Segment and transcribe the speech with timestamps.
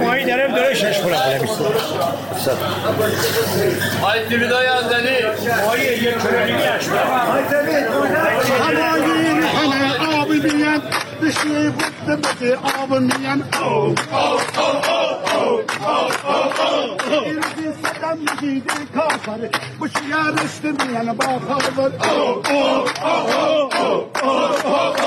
[0.00, 1.64] ماهی دارم داره شش پول اقلا بیسته
[4.02, 5.16] های دیوید های اندنی
[5.66, 6.88] ماهی یک کرونی هشت
[8.60, 9.02] همان
[9.36, 10.82] میخنه آب میان
[11.22, 13.94] بشه بطه بده آب میان او او او
[15.38, 15.60] او
[17.10, 22.74] او این روزی صدم میگیده کافره بشیه رشته میان با خبر او او او
[23.04, 24.38] او او او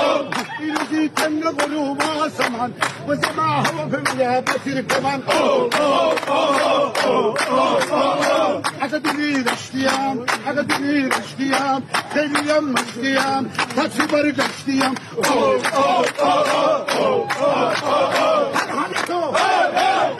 [0.06, 2.72] او oh oh oh oh İrdi kendi gruba saman
[3.08, 10.18] bu zema hava fümle betir kaman oh oh oh oh oh oh Aga dili reştiyam,
[10.48, 11.82] aga dili reştiyam,
[12.14, 13.44] Seviyem meştiyam,
[13.76, 14.94] taçı barı reştiyam.
[15.18, 18.52] Oh, oh, oh, oh, oh, oh, oh.
[18.54, 19.34] Hadi hadi ko.
[19.34, 20.10] Hey, hey.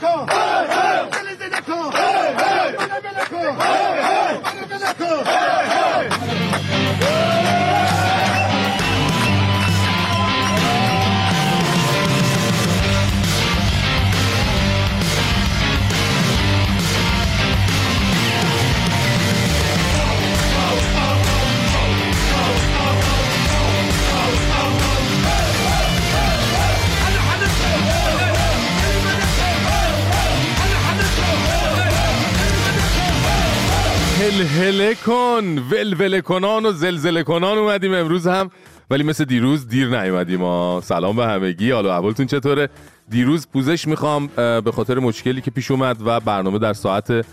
[0.00, 0.26] Ko.
[0.30, 1.02] Hey, hey.
[1.66, 1.90] Ko.
[1.92, 2.74] Hey, hey.
[3.30, 3.40] Ko.
[3.62, 4.32] Hey, hey.
[4.98, 5.24] Ko.
[5.24, 5.81] Hey, hey.
[34.32, 35.58] هلهله کن.
[35.70, 38.50] ولوله کنان و زلزله کنان اومدیم امروز هم.
[38.90, 40.80] ولی مثل دیروز دیر نیومدیم ما.
[40.84, 41.70] سلام به همگی.
[41.70, 42.68] حالا احوالتون چطوره؟
[43.08, 47.26] دیروز پوزش می‌خوام به خاطر مشکلی که پیش اومد و برنامه در ساعت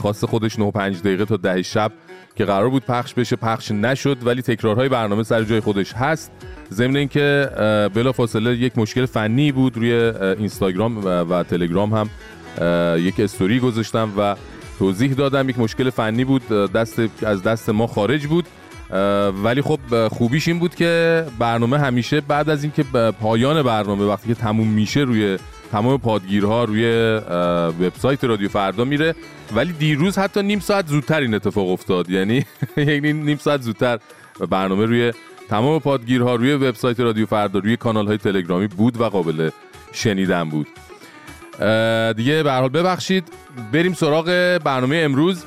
[0.00, 1.92] خاص خودش 9 5 دقیقه تا ده شب
[2.36, 4.16] که قرار بود پخش بشه پخش نشد.
[4.26, 6.32] ولی تکرارهای برنامه سر جای خودش هست.
[6.72, 9.92] ضمن اینکه اه، بلافاصله یک مشکل فنی بود روی
[10.38, 12.10] اینستاگرام و, تلگرام هم
[12.98, 14.36] یک استوری گذاشتم و
[14.78, 15.48] توضیح دادم.
[15.48, 18.44] یک مشکل فنی بود دست از دست ما خارج بود.
[19.44, 22.82] ولی خب خوبیش این بود که برنامه همیشه بعد از اینکه
[23.20, 25.38] پایان برنامه وقتی که تموم میشه روی
[25.72, 26.84] تمام پادگیرها روی
[27.80, 29.14] وبسایت رادیو فردا میره.
[29.54, 32.10] ولی دیروز حتی نیم ساعت زودتر این اتفاق افتاد.
[32.10, 32.44] یعنی
[32.76, 33.98] یعنی نیم ساعت زودتر
[34.50, 35.12] برنامه روی
[35.48, 39.50] تمام پادگیرها روی وبسایت رادیو فردا روی کانال های تلگرامی بود و قابل
[39.92, 40.66] شنیدن بود.
[42.16, 43.24] دیگه به حال ببخشید.
[43.72, 45.44] بریم سراغ برنامه امروز.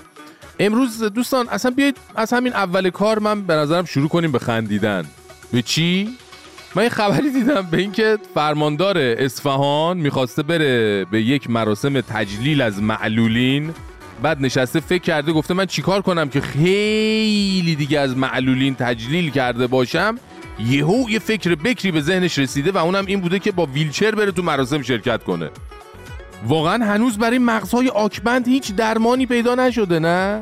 [0.60, 5.06] امروز دوستان اصلا بیایید از همین اول کار من به نظرم شروع کنیم به خندیدن.
[5.52, 6.10] به چی؟
[6.76, 12.82] من یه خبری دیدم به اینکه فرماندار اصفهان می‌خواسته بره به یک مراسم تجلیل از
[12.82, 13.74] معلولین.
[14.22, 19.68] بعد نشسته فکر کرده گفته من چیکار کنم که خیلی دیگه از معلولین تجلیل کرده
[19.68, 20.20] باشم؟
[20.60, 24.32] یهو یه فکر بکری به ذهنش رسیده و اونم این بوده که با ویلچر بره
[24.32, 25.50] تو مراسم شرکت کنه.
[26.48, 30.42] واقعا هنوز برای مغزهای آکبند هیچ درمانی پیدا نشده نه؟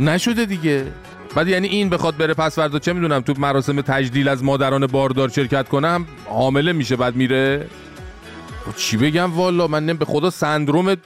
[0.00, 0.86] نشده دیگه.
[1.34, 5.28] بعد یعنی این بخواد بره پس فردا چه می‌دونم تو مراسم تجلیل از مادران باردار
[5.28, 7.66] شرکت کنم حامله میشه بعد میره؟
[8.66, 10.96] خب چی بگم؟ والا من به خدا سندروم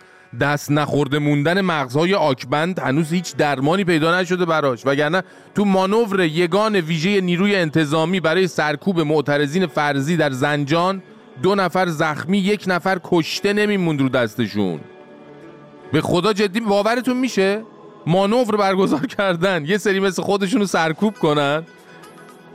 [0.41, 4.87] دست نخورده موندن مغزهای آکبند هنوز هیچ درمانی پیدا نشده براش.
[4.87, 5.23] وگرنه
[5.55, 11.03] تو مانور یگان ویژه نیروی انتظامی برای سرکوب معترضین فرضی در زنجان
[11.43, 14.81] دو نفر زخمی یک نفر کشته نمیموند رو دستشون.
[15.93, 17.63] به خدا جدی باورتون میشه؟
[18.07, 19.65] مانور برگزار کردن.
[19.65, 21.63] یه سری مثل خودشون رو سرکوب کنن.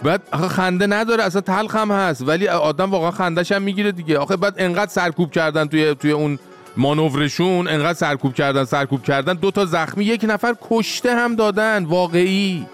[0.03, 2.27] بعد آخه خنده نداره اصلا تلخ هم هست.
[2.27, 4.17] ولی آدم واقعا خندش هم می‌گیره دیگه.
[4.17, 6.39] آخه بعد انقدر سرکوب کردن توی توی اون
[6.77, 9.33] مانورشون انقدر سرکوب کردن سرکوب کردن.
[9.33, 11.85] دو تا زخمی یک نفر کشته هم دادن.
[11.85, 12.65] واقعی.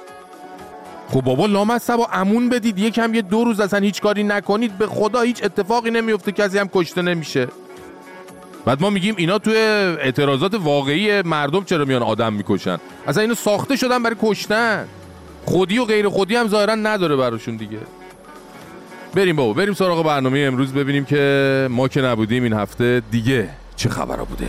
[1.12, 2.80] خب بابا لامصب و امون بدید.
[2.80, 4.78] یکم یه دو روز اصلا هیچ کاری نکنید.
[4.78, 6.32] به خدا هیچ اتفاقی نمیفته.
[6.32, 7.48] کسی هم کشته نمیشه.
[8.66, 12.78] بعد ما میگیم اینا توی اعتراضات واقعی مردم چرا میان آدم می‌کشن؟
[13.08, 14.88] اصلا اینو ساخته شدن برای کشتن.
[15.46, 17.80] خودی و غیر خودی هم ظاهرا نداره براشون دیگه.
[19.14, 23.90] بریم بابا بریم سراغ برنامه امروز ببینیم که ما که نبودیم این هفته دیگه چه
[23.90, 24.48] خبرها بوده.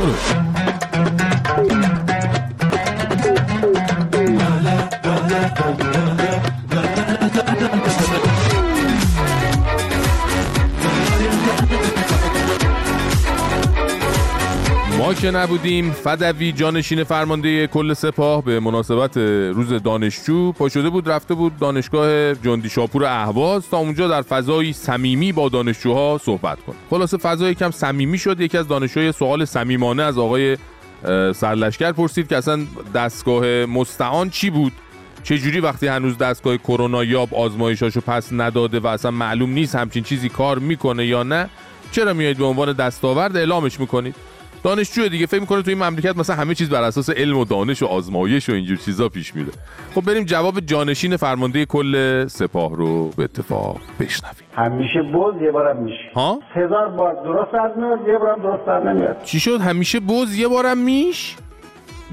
[0.00, 0.61] برو.
[15.14, 18.44] که نبودیم فدوی جانشین فرمانده کل سپاه.
[18.44, 19.16] به مناسبت
[19.56, 24.72] روز دانشجو پا شده بود رفته بود دانشگاه جندی شاپور اهواز تا اونجا در فضایی
[24.72, 26.76] صمیمی با دانشجوها صحبت کنه.
[26.90, 30.56] خلاصه فضای کم صمیمی شد یکی از دانشجوی سوال صمیمانه از آقای
[31.34, 32.60] سرلشکر پرسید که اصلا
[32.94, 34.72] دستگاه مستعان چی بود؟
[35.22, 40.02] چه جوری وقتی هنوز دستگاه کرونا یاب آزمایشاشو پس نداده و اصلا معلوم نیست همچین
[40.02, 41.48] چیزی کار می‌کنه یا نه؟
[41.92, 44.14] چرا میایید به عنوان دستاورد اعلامش می‌کنید؟
[44.64, 45.26] دانشجو دیگه.
[45.26, 48.48] فکر می‌کنه تو این مملکت مثلا همه چیز بر اساس علم و دانش و آزمایش
[48.48, 49.52] و اینجور چیزا پیش میره.
[49.94, 54.46] خب بریم جواب جانشین فرمانده کل سپاه رو به اتفاق بشنویم.
[54.56, 56.10] همیشه بز یه بارم میشه.
[56.14, 59.24] ها؟ هزار بار درست در میاد یه بارم درست در نمیاد.
[59.24, 61.36] چی شد؟ همیشه بز یه بارم میش؟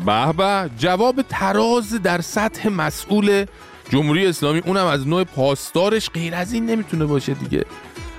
[0.05, 3.45] به به جواب تراز در سطح مسئول
[3.89, 4.61] جمهوری اسلامی.
[4.65, 7.65] اونم از نوع پاسدارش غیر از این نمی‌تونه باشه دیگه.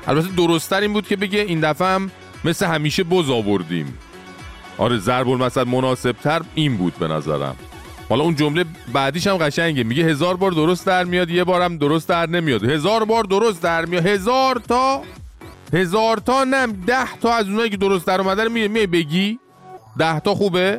[0.06, 2.10] البته درستتر این بود که بگه این دفعه هم
[2.44, 3.98] مثل همیشه بز آوردیم.
[4.80, 7.56] آره ضرب المثل مناسبتر این بود به نظرم.
[8.08, 12.08] حالا اون جمله بعدیش هم قشنگه میگه هزار بار درست در میاد یه بارم درست
[12.08, 12.64] در نمیاد.
[12.64, 14.06] هزار بار درست در میاد.
[14.06, 15.02] هزار تا
[15.72, 19.38] هزار تا نه ده تا از اونایی که درست در اومده رو می بگی.
[19.98, 20.78] ده تا خوبه؟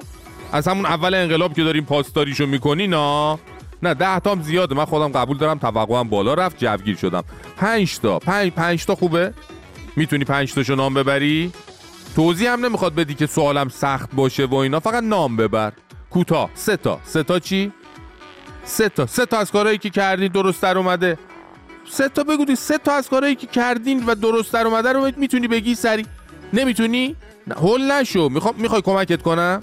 [0.51, 3.37] از همون اول انقلاب که داریم پاسداریشو می‌کنی نه.
[3.83, 4.75] نه ده تا هم زیاده.
[4.75, 7.23] من خودم قبول دارم توقعم بالا رفت جوگیر شدم.
[7.57, 9.33] پنج تا پنج, پنج تا خوبه؟
[9.95, 11.51] می‌تونی پنج تاشو نام ببری؟
[12.15, 14.79] توضیح هم نمی‌خواد بدی که سوالم سخت باشه و اینا.
[14.79, 15.73] فقط نام ببر.
[16.09, 16.99] کوتاه سه تا.
[17.03, 17.71] سه تا چی؟
[18.65, 19.05] سه تا.
[19.05, 21.17] سه تا از کارهایی که کردی درست در اومده.
[21.89, 25.47] سه تا بگو سه تا از کارهایی که کردین و درست در اومده رو می‌تونی
[25.47, 26.05] بگی سری.
[26.53, 27.15] نمی‌تونی؟
[27.47, 27.55] نه.
[27.55, 28.29] هول نشو.
[28.29, 29.61] می‌خوام می‌خوای کمکت کنم؟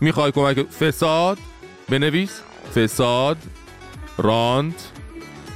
[0.00, 1.38] می‌خوای کمک فساد.
[1.88, 2.40] بنویس.
[2.76, 3.36] فساد.
[4.18, 4.74] راند.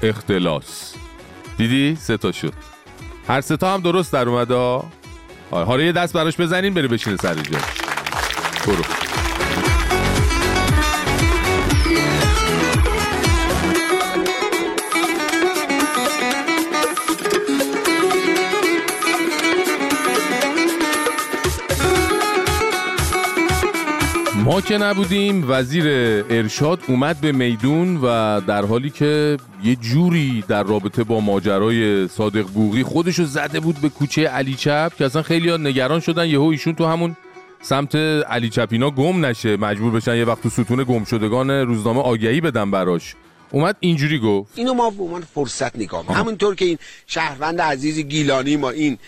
[0.03, 0.95] اختلاس.
[1.59, 2.53] دیدی؟ سه تا شد.
[3.29, 4.85] هر سه تا هم درست در اومده
[5.51, 7.63] حالا یه دست براش بزنین بره بشینه سر جاش
[8.67, 8.85] برو.
[24.45, 25.85] ما که نبودیم وزیر
[26.31, 32.47] ارشاد اومد به میدون و در حالی که یه جوری در رابطه با ماجرای صادق
[32.47, 36.29] بوغی خودشو زده بود به کوچه علی چپ که اصلا خیلی ها نگران شدن.
[36.29, 37.17] یهو ایشون تو همون
[37.63, 42.41] سمت علی چپینا گم نشه مجبور بشن یه وقت تو ستون گم شدگان روزنامه آگهی
[42.41, 43.15] بدن براش.
[43.55, 46.07] اومد اینجوری گفت اینو ما به عنوان فرصت نگاه.
[46.07, 48.99] همونطور که این شهروند عزیز گیلانی ما این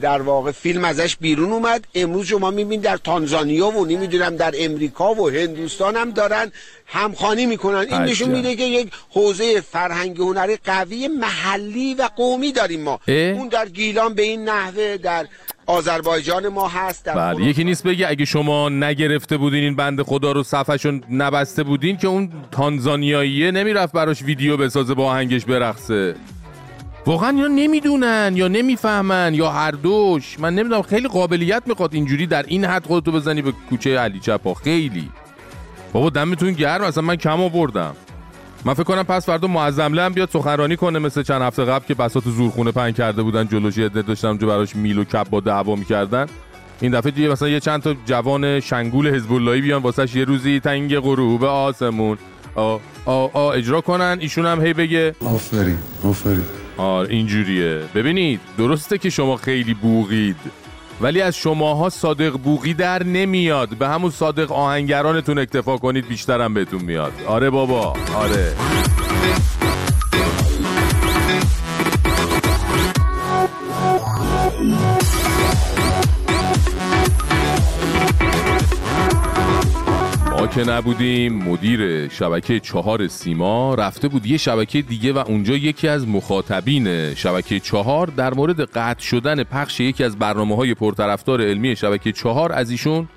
[0.00, 5.14] در واقع فیلم ازش بیرون اومد امروز شما میبین در تانزانیا و نمی‌دونم در امریکا
[5.14, 6.52] و هندوستان هم دارن
[6.86, 8.30] همخانی می‌کنن این نشون.
[8.30, 13.68] میده که یک حوزه فرهنگ هنری قوی محلی و قومی داریم ما اه؟ اون در
[13.68, 15.26] گیلان به این نحوه در
[15.66, 20.32] آذربایجان ما هست در بله یکی نیست بگه اگه شما نگرفته بودین این بند خدا
[20.32, 26.14] رو صفحشون نبسته بودین که اون تانزانیاییه نمی‌رفت براش ویدیو بسازه با آهنگش برقصه.
[27.06, 30.40] واقعا یا نمی‌دونن یا نمی‌فهمن یا هر دوش.
[30.40, 34.54] من نمی‌دونم خیلی قابلیت می‌خواد اینجوری در این حد خودتو بزنی به کوچه علی چپا.
[34.54, 35.10] خیلی.
[35.92, 36.84] بابا دمتون گرم.
[36.84, 37.96] اصلا من کم آوردم.
[38.64, 41.94] من فکر کنم پس فردا معظمله هم بیاد سخنرانی کنه مثل چند هفته قبل که
[41.94, 45.74] بساط زورخونه پنگ کرده بودن جلوش یه داشتن اونجا براش میل و کپ با دعوا
[45.74, 46.26] می‌کردن.
[46.80, 50.60] این دفعه دیگه مثلا یه چند تا جوان شنگول حزب اللهی بیان واسش یه روزی
[50.60, 52.18] تنگ غروب آسمون.
[52.54, 55.14] آ آ آ اجرا کنن ایشون هم هی بگه.
[55.24, 56.42] آفرین آفرین.
[56.76, 57.80] آره اینجوریه.
[57.94, 60.36] ببینید درسته که شما خیلی بوغید.
[61.00, 63.68] ولی از شماها صادق بوغی در نمیاد.
[63.68, 67.12] به همون صادق آهنگرانتون اکتفا کنید بیشترم بهتون میاد.
[67.26, 68.54] آره بابا آره.
[80.44, 85.88] ما که نبودیم مدیر شبکه چهار سیما رفته بود یه شبکه دیگه و اونجا یکی
[85.88, 91.76] از مخاطبین شبکه چهار در مورد قطع شدن پخش یکی از برنامه های پرطرفدار علمی
[91.76, 93.08] شبکه چهار از ایشون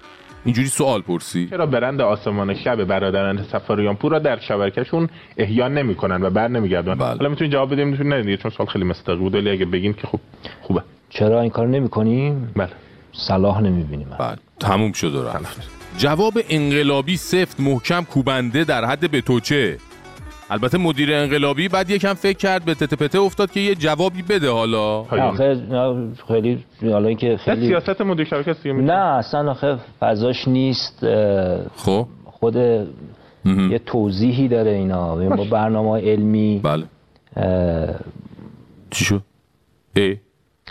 [0.45, 1.47] اینجوری سوال پرسی.
[1.49, 6.95] چرا برند آسمان شب برادران سفاریان پور را در شبکهشون احیا نمی‌کنن و بر نمیگردن؟
[6.95, 7.07] بله.
[7.07, 9.35] حالا می‌تونید جواب بدیم می‌تونید ندید چون سوال خیلی مستقیم بود.
[9.35, 10.19] ولی اگه بگین که خوب
[10.61, 10.83] خوبه.
[11.09, 12.69] چرا این کار نمی کنیم؟ بله.
[13.13, 15.76] صلاح نمی بینیم بعد تموم شد و رفت.
[15.97, 19.77] جواب انقلابی سفت محکم کوبنده در حد به توچه
[20.49, 24.49] البته مدیر انقلابی بعد یکم فکر کرد به تته پته افتاد که یه جوابی بده
[24.49, 24.99] حالا.
[24.99, 31.05] آخه نه، خیلی حالا اینکه خیلی سیاست مدیر شبکه دیگه نه اصلا آخه فضاش نیست
[31.75, 32.07] خب.
[32.25, 32.55] خود
[33.45, 35.15] یه توضیحی داره اینا.
[35.15, 36.83] با برنامه علمی بله.
[38.89, 39.21] چی شد؟
[39.95, 40.17] ای.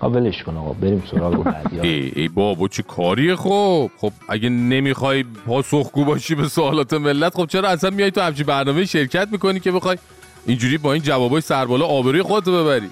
[0.02, 5.24] ولش کن آقا بریم سراغ بعدی ای ای بابا چه کاریه خب؟ خب اگه نمی‌خوای
[5.46, 9.72] پاسخگو باشی به سوالات ملت خب چرا اصلا میای تو همچین برنامه شرکت می‌کنی که
[9.72, 9.98] بخوای
[10.46, 12.90] اینجوری با این جوابای سربالا آبروی خودتو ببری؟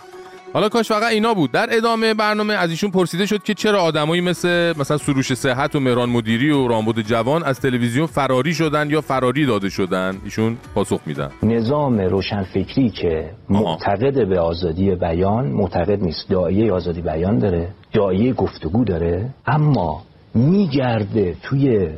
[0.54, 1.52] حالا کاش فقط اینا بود.
[1.52, 5.80] در ادامه برنامه از ایشون پرسیده شد که چرا آدمایی مثل مثلا سروش صحت و
[5.80, 11.00] مهران مدیری و رامبد جوان از تلویزیون فراری شدن یا فراری داده شدن؟ ایشون پاسخ
[11.06, 11.30] میدن.
[11.42, 16.30] نظام روشنفکری که معتقد به آزادی بیان معتقد نیست.
[16.30, 17.68] دایه آزادی بیان داره.
[17.92, 19.30] دایه گفتگو داره.
[19.46, 20.02] اما
[20.34, 21.88] میگرده توی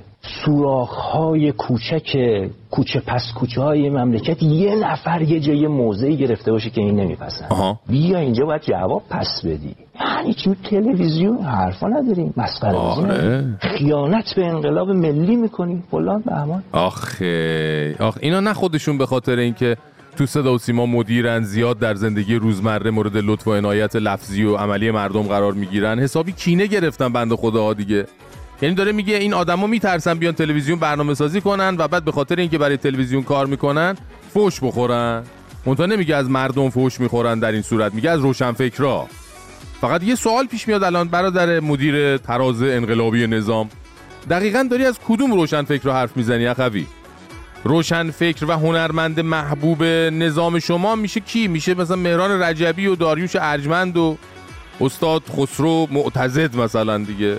[0.45, 2.17] سوراخ‌های کوچک
[2.71, 7.79] کوچه پس کوچه های مملکت یه نفر یه جای موضعی گرفته باشه که این نمیپسند.
[7.89, 9.75] بیا اینجا باید جواب پس بدی.
[10.01, 12.35] یعنی چی؟ تلویزیون حرفا نداریم.
[12.37, 13.45] مسخره آره.
[13.61, 17.97] خیانت به انقلاب ملی می‌کنی فلان بهمان آخه.
[18.01, 19.77] آخ اینا نه خودشون به خاطر اینکه
[20.17, 24.57] تو صدا و سیما مدیرن زیاد در زندگی روزمره مورد لطف و عنایت لفظی و
[24.57, 25.99] عملی مردم قرار می‌گیرن.
[25.99, 28.07] حسابی کینه گرفتن بند خداها دیگه.
[28.63, 32.37] یعنی داره میگه این آدما میترسن بیان تلویزیون برنامه سازی کنن و بعد به خاطر
[32.37, 33.97] اینکه برای تلویزیون کار می‌کنن
[34.35, 35.23] فوش بخورن.
[35.67, 39.07] منتها نمیگه از مردم فوش می‌خورن در این صورت میگه از روشنفکرا.
[39.81, 43.69] فقط یه سوال پیش میاد الان برادر مدیر تراز انقلابی نظام.
[44.31, 46.87] دقیقا داری از کدوم روشنفکر رو حرف می‌زنی اخوی؟
[47.65, 53.97] روشنفکر و هنرمند محبوب نظام شما میشه کی؟ میشه مثلا مهران رجبی و داریوش ارجمند
[53.97, 54.19] و
[54.81, 57.37] استاد خسرو معتزد مثلا دیگه.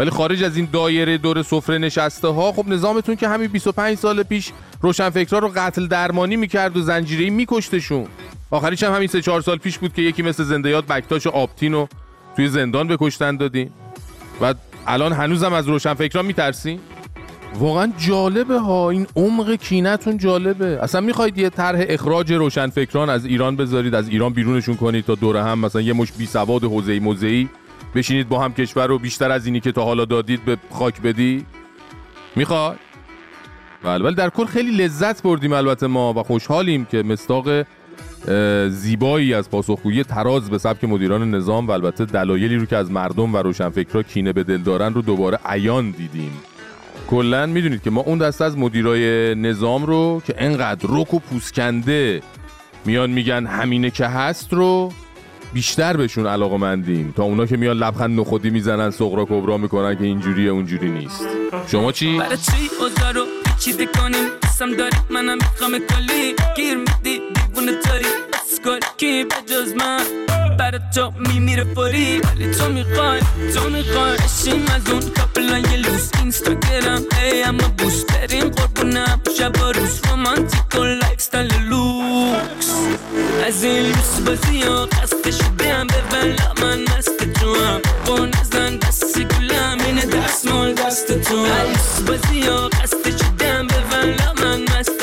[0.00, 4.22] ولی خارج از این دایره دور سفره نشسته ها خب نظامتون که همین 25 سال
[4.22, 8.06] پیش روشنفکرها رو قتل درمانی می‌کرد و زنجیری میکشتشون.
[8.50, 11.88] آخریش هم همین سه چهار سال پیش بود که یکی مثل زندیات بکتاش آبتین رو
[12.36, 13.70] توی زندان بکشتن دادین
[14.42, 14.54] و
[14.86, 16.80] الان هنوزم از روشنفکرها میترسین
[17.58, 18.90] واقعا جالبه ها.
[18.90, 20.78] این عمق کینتون جالبه.
[20.82, 25.36] اصلا می‌خواید یه طرح اخراج روشنفکران از ایران بذارید از ایران بیرونشون کنید تا دور
[25.36, 27.48] هم مثلا یه مش بی سواد حوزه موزهی
[27.94, 31.46] بشینید با هم کشور رو بیشتر از اینی که تا حالا دادید به خاک بدی؟
[32.36, 32.78] می‌خواد
[33.82, 37.66] بله ولی در کل خیلی لذت بردیم البته ما و خوشحالیم که مستاق
[38.68, 43.34] زیبایی از پاسخگویی تراز به سبک مدیران نظام و البته دلایلی رو که از مردم
[43.34, 46.32] و روشنفکرها کینه به دل دارن رو دوباره عیان دیدیم.
[47.10, 52.22] کلا می‌دونید که ما اون دسته از مدیرای نظام رو که انقدر رک و پوسکنده
[52.84, 54.92] میان میگن همینه که هست رو
[55.52, 60.04] بیشتر بهشون علاقه مندیم تا اونا که میان لبخند نخودی می‌زنن سغرا کبرا می‌کنن که
[60.04, 61.26] اینجوریه اونجوری نیست.
[61.66, 62.70] شما چی؟ برای چی
[63.14, 67.20] رو پیچیده کنیم؟ قسم داری منم می‌خوام کلی گیر میدی.
[67.34, 68.60] دیوونه تاری بس
[68.96, 70.00] کی؟ به جز من.
[70.60, 73.20] برای تو میمیره فوری ولی تو می‌خوای
[73.54, 79.72] تو می‌خوای باشیم از اون couple های لوس اینستاگرامی اما بوس بریم قربونم شب و
[79.72, 82.74] روز رومانتیک و lifestyle لوکس
[83.46, 88.76] از این لوس بازی ها خسته شدم به بلا من مست تو هم با نزن
[88.76, 94.32] دست گلم اینه دست مال دست تو هم لوس بازی ها خسته شدم به بلا
[94.42, 94.99] من مست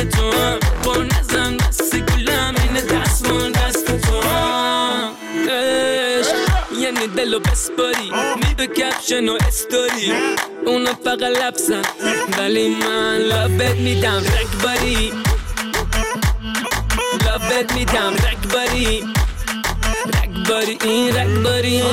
[7.18, 10.14] دلو بسپاری می به کپشن و استوری
[10.66, 11.82] اونا فقط لبسن
[12.38, 15.12] ولی من لبت میدم رکباری
[17.26, 19.04] لبت میدم رکباری
[20.24, 21.84] رکباری این رکباری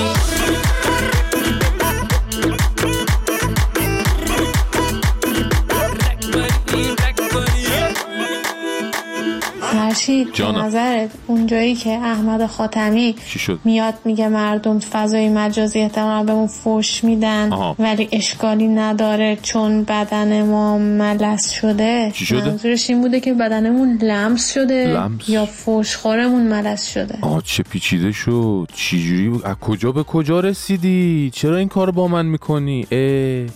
[10.07, 10.59] به جانم.
[10.59, 17.05] نظرت اونجایی که احمد خاتمی چی شد؟ میاد میگه مردم فضای مجازی احتمالا بهمون فوش
[17.05, 17.77] میدن آها.
[17.79, 23.99] ولی اشکالی نداره چون بدن ما ملس شده چی شده؟ منظورش این بوده که بدنمون
[24.03, 29.57] لمس شده لمس؟ یا فوش خورمون ملس شده آه چه پیچیده شد چجوری بود از
[29.57, 33.47] کجا به کجا رسیدی چرا این کار با من می‌کنی اه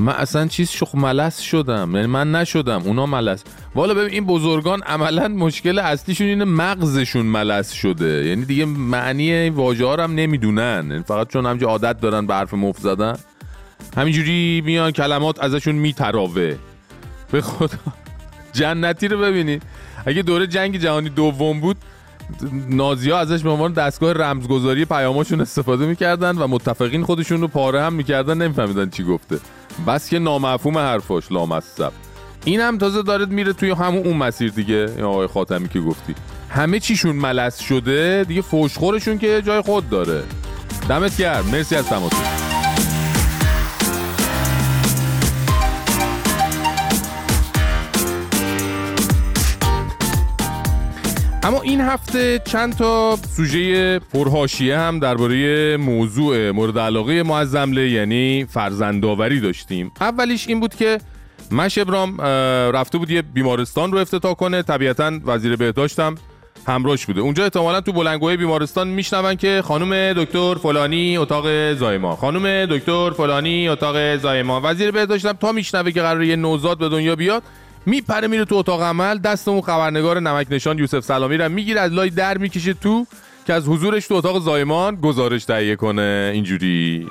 [0.00, 1.90] من اصلا چیز شخ ملس شدم.
[1.94, 3.44] یعنی من نشدم اونا ملس.
[3.74, 8.26] والا ببین این بزرگان عملا مشکل اصلیشون اینه مغزشون ملس شده.
[8.26, 10.86] یعنی دیگه معنی واژه ها هم نمی‌دونن.
[10.90, 13.16] یعنی فقط چون همینجا عادت دارن به حرف مفت زدن
[13.96, 16.56] همینجوری میان کلمات ازشون میتراوه.
[17.32, 17.78] به خدا.
[18.52, 19.62] جنتی رو ببینید
[20.06, 21.76] اگه دوره جنگ جهانی دوم بود
[22.68, 27.82] نازی ها ازش به عنوان دستگاه رمزگذاری پیاماشون استفاده می‌کردن و متفقین خودشون رو پاره
[27.82, 29.38] هم می‌کردن نمیفهمیدن چی گفته.
[29.86, 31.92] بس که نامفهوم حرفاش لامصب.
[32.44, 34.90] این هم تازه داره میره توی همون اون مسیر دیگه.
[34.96, 36.14] این آقای خاتمی که گفتی.
[36.50, 40.22] همه چیشون ملس شده دیگه فوشخورشون که جای خود داره.
[40.88, 41.44] دمت گرم.
[41.52, 42.47] مرسی از تماست
[51.48, 57.90] اما این هفته چند تا سوژه پرهاشیه هم درباره موضوع مورد علاقه ما از زمله
[57.90, 59.92] یعنی فرزندآوری داشتیم.
[60.00, 60.98] اولیش این بود که
[61.52, 62.20] مش ابرام
[62.70, 64.62] رفته بود یه بیمارستان رو افتتاح کنه.
[64.62, 66.14] طبیعتا وزیر بهداشت هم
[66.66, 67.20] همراهش بوده.
[67.20, 73.68] اونجا احتمالا تو بلنگوهای بیمارستان میشنون که خانم دکتر فلانی اتاق زایمان خانم دکتر فلانی
[73.68, 77.42] اتاق زایمان وزیر بهداشت هم تا میشنوه که قراره یه نوزاد به دنیا بیاد
[77.88, 81.92] میپره میره تو اتاق عمل دست اون خبرنگار نمک نشان یوسف سلامی رو می‌گیره از
[81.92, 83.06] لای در می‌کشه تو
[83.46, 86.30] که از حضورش تو اتاق زایمان گزارش تهیه کنه.
[86.34, 87.06] اینجوری.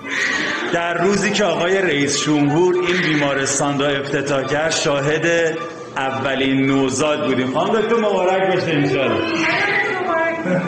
[0.74, 5.57] در روزی که آقای رئیس جمهور این بیمارستان را افتتاح کرد شاهد
[5.96, 7.53] اولین نوزاد بودیم.
[7.53, 9.22] خانم دکتر مبارک باشه انشالله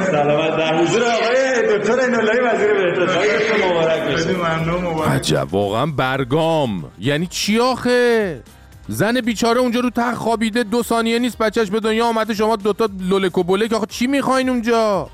[0.05, 0.57] سلامت.
[0.57, 3.11] در حضور آقای دکتر ایناللهی وزیر بهداشت.
[3.11, 5.09] آقای دکتر مبارک باشه ممنون مبارک.
[5.11, 6.91] عجب واقعا برگام.
[6.99, 8.41] یعنی چی آخه؟
[8.91, 12.89] زن بیچاره اونجا رو تخت خوابیده دو ثانیه نیست بچهش به دنیا آمده شما دوتا
[12.99, 13.73] لولک و بولک.
[13.73, 15.09] آخه چی می‌خواین اونجا؟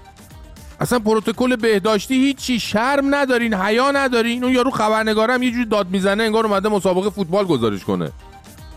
[0.79, 4.43] اصلا پروتکل بهداشتی هیچی شرم ندارین حیا ندارین.
[4.43, 8.11] اون یارو خبرنگارم یه جوری داد می‌زنه انگار اومده مسابقه فوتبال گزارش کنه.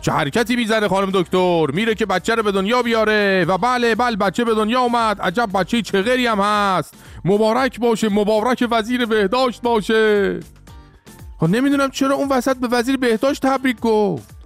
[0.00, 3.44] چه حرکتی می‌زنه خانم دکتر؟ میره که بچه رو به دنیا بیاره.
[3.48, 5.20] و بله بله بچه به دنیا اومد.
[5.20, 6.94] عجب بچه چغری هم هست.
[7.24, 10.40] مبارک باشه مبارک وزیر بهداشت باشه.
[11.40, 14.37] خب نمی‌دونم چرا اون وسط به وزیر بهداشت تبریک گفت.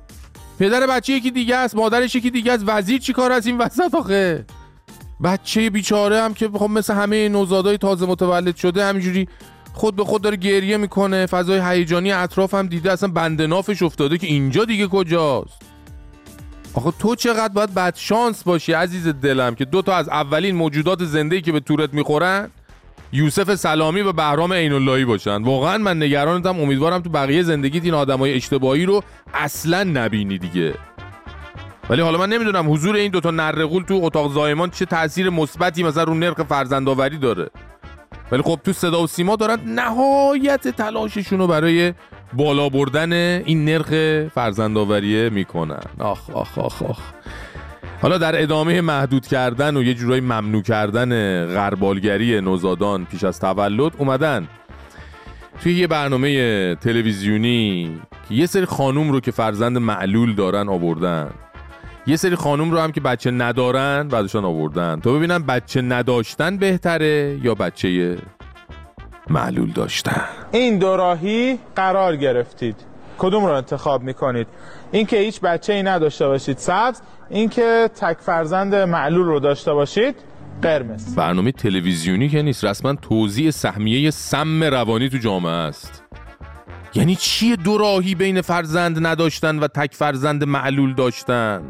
[0.58, 2.64] پدر بچه یکی دیگه است مادرش یکی دیگه است.
[2.66, 4.46] وزیر چی کار از این وسط آخه؟
[5.24, 9.28] بچه بیچاره هم که خب مثل همه نوزادای تازه متولد شده همینجوری
[9.72, 11.26] خود به خود داره گریه می‌کنه.
[11.26, 15.62] فضای هیجانی اطراف هم دیده اصلا بند نافش افتاده که اینجا دیگه کجاست؟
[16.74, 21.04] آخه تو چقدر باید بد شانس باشی عزیز دلم که دو تا از اولین موجودات
[21.04, 22.50] زنده که به تورت می‌خورن؟
[23.12, 25.42] یوسف سلامی و بهرام عین اللهی باشن.
[25.42, 26.60] واقعا من نگرانتم.
[26.60, 29.02] امیدوارم تو بقیه زندگیت این آدمای اشتباهی رو
[29.34, 30.74] اصلا نبینی دیگه.
[31.90, 36.02] ولی حالا من نمی‌دونم حضور این دوتا نرقول تو اتاق زایمان چه تاثیر مثبتی مثلا
[36.04, 37.50] رو نرخ فرزندآوری داره.
[38.32, 41.94] ولی خب تو صدا و سیما دارن نهایت تلاششون رو برای
[42.32, 43.88] بالا بردن این نرخ
[44.34, 45.82] فرزندآوری می‌کنن.
[45.98, 47.00] آخ آخ آخ آخ.
[48.02, 51.10] حالا در ادامه محدود کردن و یه جورایی ممنوع کردن
[51.46, 54.48] غربالگری نوزادان پیش از تولد اومدن.
[55.60, 61.30] توی یه برنامه تلویزیونی که یه سری خانوم رو که فرزند معلول دارن آوردن.
[62.06, 65.00] یه سری خانوم رو هم که بچه ندارن بعدشان آوردن.
[65.00, 68.18] تا ببینن بچه نداشتن بهتره یا بچه
[69.30, 70.22] معلول داشتن.
[70.52, 72.91] این دو راهی قرار گرفتید.
[73.22, 74.46] کدوم رو انتخاب می‌کنید؟
[74.92, 76.58] اینکه هیچ بچه ای نداشته باشید.
[76.58, 77.00] سبز
[77.30, 80.14] اینکه تک فرزند معلول رو داشته باشید
[80.62, 81.14] قرمز.
[81.14, 86.04] برنامه تلویزیونی که نیست رسما توضیح سهمیه سم روانی تو جامعه است.
[86.94, 91.62] یعنی چیه دو راهی بین فرزند نداشتن و تک فرزند معلول داشتن؟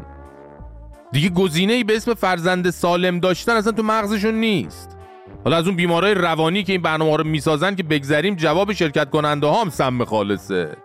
[1.11, 4.97] دیگه گزینه ای به اسم فرزند سالم داشتن اصلا تو مغزشون نیست.
[5.43, 9.47] حالا از اون بیمارای روانی که این برنامه رو می‌سازن که بگذریم جواب شرکت کننده
[9.47, 10.77] ها هم سم خالصه.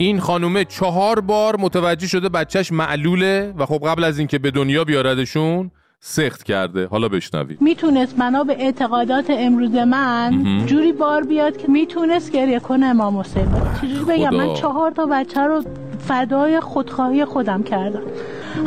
[0.00, 4.84] این خانومه چهار بار متوجه شده بچهش معلوله و خب قبل از اینکه به دنیا
[4.84, 6.86] بیاردشون سخت کرده.
[6.86, 10.66] حالا بشنوید می‌تونست بنا به اعتقادات امروز من مهم.
[10.66, 13.46] جوری بار بیاد که می‌تونست گریه کنه امام حسین.
[13.80, 14.34] چجوری بگم.
[14.34, 15.64] من چهار تا بچه رو
[16.08, 18.02] فدای خودخواهی خودم کردم.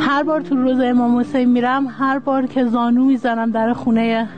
[0.00, 4.28] هر بار تو روز امام حسین میرم هر بار که زانو می‌زنم در خونه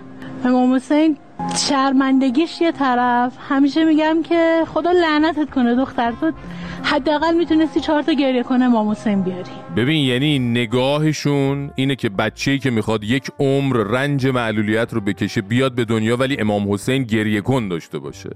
[0.45, 1.17] امام حسین
[1.57, 6.33] شرمندگیش یه طرف همیشه میگم که خدا لعنتت کنه دختر تو
[6.85, 12.59] حداقل می‌تونستی چهار تا گریه کنه امام حسین بیاری ببین یعنی نگاهشون اینه که بچه‌ای
[12.59, 17.40] که می‌خواد یک عمر رنج معلولیت رو بکشه بیاد به دنیا ولی امام حسین گریه
[17.40, 18.31] کن داشته باشه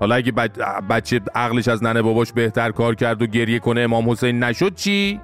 [0.00, 4.10] حالا اگه بچ- بچه عقلش از ننه باباش بهتر کار کرد و گریه کنه امام
[4.10, 5.20] حسین نشد چی؟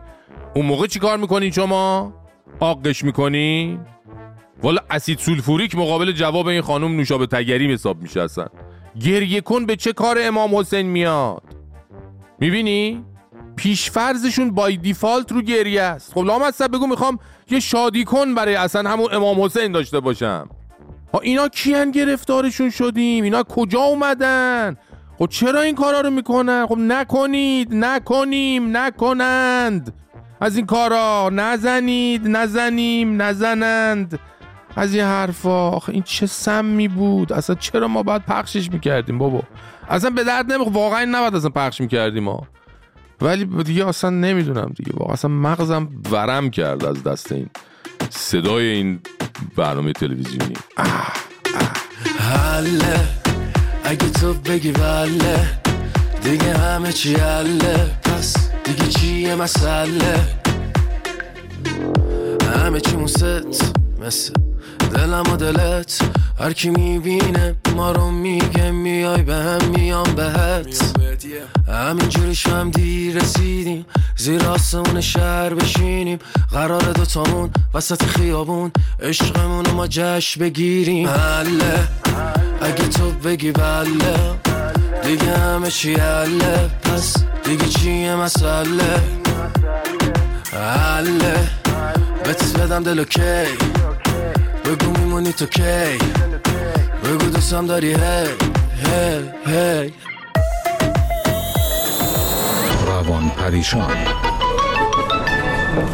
[0.55, 2.13] اون موقع چی کار می‌کنین شما؟
[2.61, 3.81] آقش می‌کنین؟
[4.63, 8.47] والا اسید سولفوریک مقابل جواب این خانم نوشابه تگری حساب میشه اصلا.
[9.01, 11.43] گریه کن به چه کار امام حسین میاد؟
[12.39, 13.05] می‌بینی؟
[13.57, 16.13] پیشفرزشون بای دیفالت رو گریه است.
[16.13, 17.19] خب لامصب بگو می‌خوام
[17.51, 20.49] یه شادی کن برای اصلا همون امام حسین داشته باشم.
[21.15, 24.77] ها اینا کیان گرفتارشون شدیم؟ اینا کجا اومدن؟
[25.19, 29.95] خب چرا این کارا رو می‌کنن؟ خب نکنید نکنیم نکنند.
[30.41, 34.19] از این کارا نزنید نزنیم نزنند.
[34.77, 39.43] از این حرفا آخه این چه سمی بود؟ اصلا چرا ما باید پخشش می‌کردیم بابا؟
[39.89, 42.47] اصلا به درد نمی‌خواد واقعا نباید اصلا پخش می‌کردیم ما.
[43.21, 44.93] ولی دیگه اصلا نمی‌دونم دیگه.
[44.95, 47.51] واقعا اصلا مغزم ورم کرد از دست این
[48.11, 49.01] صدای این
[49.57, 50.55] برنامه تلویزیونی.
[52.19, 53.01] حله
[53.85, 55.61] اگه تو بگی بله
[56.23, 57.91] دیگه همه چی حله.
[58.03, 60.21] پس دیگه چیه مسئله؟
[62.57, 63.25] همه چی موست
[64.01, 64.42] مثل
[64.95, 65.99] دلم و دلت
[66.41, 70.93] هر کی می‌بینه ما رو میگه میای به هم میام بهت.
[71.69, 76.19] همینجوری شم دیر رسیدیم زیر آسمون شهر بشینیم.
[76.51, 81.09] قرار دوتامون وسط خیابون عشقمون ما جشن بگیریم.
[81.09, 81.89] حله
[82.63, 84.15] اگه تو بگی بله
[85.05, 86.71] دیگه همه چی حله.
[86.83, 89.03] پس دیگه چیه مسئله؟
[90.53, 91.51] حله
[92.25, 93.72] بهت بدم دلو کی
[95.23, 95.99] کنی تو کی؟
[97.05, 98.29] بگو دوستم داری هی
[98.85, 99.93] هی هی.
[102.87, 103.97] روان پریشان.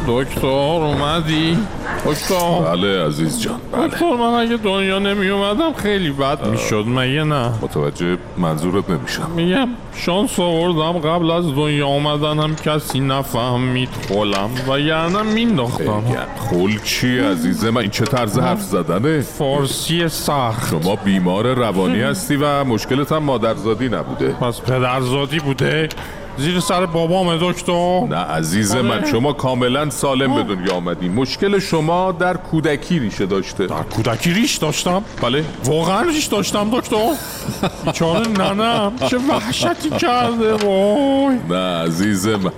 [0.06, 1.58] دکتر اومدی؟
[2.06, 4.16] دکتر بله عزیز جان بله.
[4.16, 9.30] من اگه دنیا نمی اومدم خیلی بد می‌شد مگه نه؟ متوجه منظورت نمیشم.
[9.36, 16.02] میگم شانس آوردم قبل از دنیا اومدنم کسی نفهمید خولم و یعنی مینداختم.
[16.36, 20.70] خول چی عزیز من؟ این چه طرز حرف زدنه؟ فارسی سخت.
[20.70, 24.28] شما بیمار روانی هستی و مشکلت هم مادرزادی نبوده.
[24.28, 25.88] پس پدرزادی بوده؟
[26.38, 28.06] زیر سر بابام دکتر.
[28.08, 31.08] نه عزیز من شما کاملا سالم به دنیا آمدی.
[31.08, 33.66] مشکل شما در کودکی ریشه داشته.
[33.66, 35.44] در کودکی ریش داشتم؟ بله.
[35.64, 36.96] واقعا ریش داشتم دکتر.
[37.84, 41.36] بیچاره ننم چه وحشتی کرده وای.
[41.48, 42.50] نه عزیز من.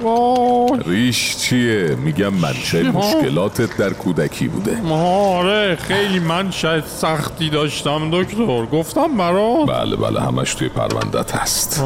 [0.87, 4.93] ریش چیه؟ میگم منشه مشکلاتت در کودکی بوده.
[4.95, 8.66] آره خیلی من شاید سختی داشتم دکتر.
[8.66, 9.69] گفتم برات.
[9.69, 11.83] بله بله همش توی پروندت هست.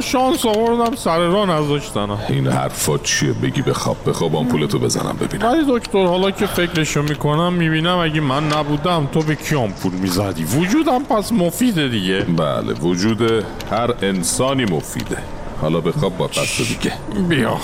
[0.00, 5.46] شانس آوردم سر راه نذاشتنم این حرفا چیه؟ بگی بخواب بخواب آمپولتو بزنم ببینم.
[5.46, 10.44] ولی دکتر حالا که فکرشو می‌کنم می‌بینم اگه من نبودم تو به کی آمپول می‌زدی؟
[10.44, 12.20] وجودم پس مفیده دیگه.
[12.20, 13.22] بله وجود
[13.70, 15.18] هر انسانی مفیده.
[15.60, 16.92] حالا بخواب با قصد دیگه.
[17.28, 17.56] بیا.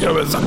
[0.00, 0.42] یا بزن.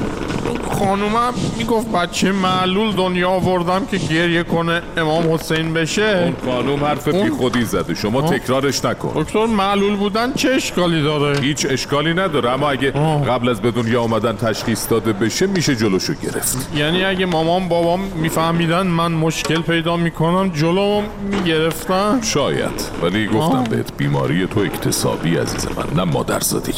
[0.79, 6.33] خانومم می‌گفت بچه معلول دنیا آوردم که گریه کنه امام حسین بشه.
[6.45, 7.95] اون خانوم حرف بی خودی زده.
[7.95, 9.23] شما تکرارش نکن.
[9.23, 12.49] دکتر معلول بودن چه اشکالی داره؟ هیچ اشکالی نداره.
[12.49, 12.91] اما اگه
[13.27, 16.69] قبل از به دنیا آمدن تشخیص داده بشه میشه جلوشو گرفت.
[16.75, 21.01] یعنی اگه مامان بابام میفهمیدن من مشکل پیدا می‌کنم جلو
[21.31, 22.89] می‌گرفتن؟ شاید.
[23.03, 26.71] ولی گفتم بهت بیماری تو اکتسابی عزیز من نه مادرزادی.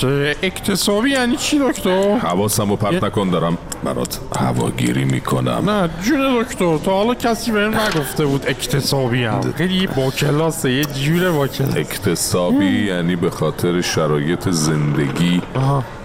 [0.44, 5.70] اکتسابی یعنی چی دکتر؟ حواسم رو پرت نکن دارم برات هواگیری می‌کنم.
[5.70, 10.86] نه جون دکتر تا حالا کسی بهم نگفته بود اکتسابی هم خیلی با کلاسه یه
[10.86, 11.78] جوره با کلاس.
[11.78, 15.42] اکتسابی یعنی به خاطر شرایط زندگی.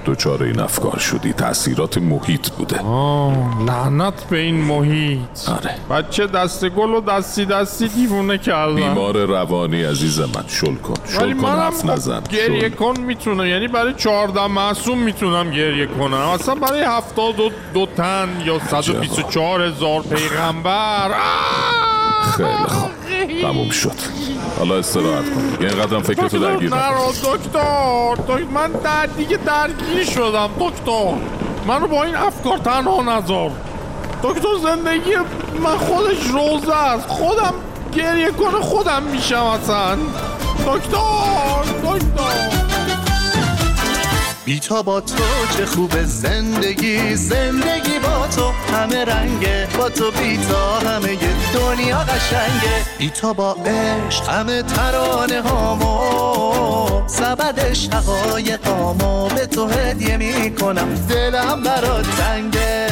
[0.05, 2.81] دوچاره این افکار شدی؟ تاثیرات محیط بوده.
[2.81, 5.49] آه لعنت به این محیط.
[5.49, 5.75] آره.
[5.91, 8.75] بچه دست گل و دستی دستی دیوونه کردن.
[8.75, 10.95] بیمار روانی عزیز من شل کن.
[11.19, 12.23] شل کن حرف نزن.
[12.31, 12.75] گریه شل.
[12.75, 13.49] کن می‌تونه.
[13.49, 16.15] یعنی برای چهارده معصوم می‌تونم گریه کنم.
[16.15, 21.15] اصلا برای هفتاد و دو تن یا صد و بیست و چهار هزار پیغمبر.
[22.37, 22.91] خیلی خوب.
[23.26, 23.92] تموم شد.
[24.59, 25.56] حالا استراحت کن.
[25.61, 27.11] یه اینقدرم فکرتو درگیر نکن.
[27.11, 28.14] دکتر.
[28.16, 30.50] دکتر من در دیگه درگیر شدم.
[30.61, 31.14] دکتر
[31.66, 33.50] منو با این افکار تنها نذار.
[34.22, 35.16] دکتر زندگی
[35.64, 37.09] من خودش روزه است.
[37.09, 37.54] خودم
[37.96, 39.96] گریه کنه خودم میشم اصلا.
[40.66, 42.69] دکتر دکتر.
[44.51, 45.25] بیتا با تو
[45.57, 47.17] چه خوب زندگی.
[47.17, 52.85] زندگی با تو همه رنگه با تو بیتا همه یه دنیا قشنگه.
[52.99, 57.09] بیتا با عشق همه ترانه هامو.
[57.09, 61.07] سبدش حقایقامو به تو هدیه می‌کنم.
[61.09, 62.87] دلم برات تنگه.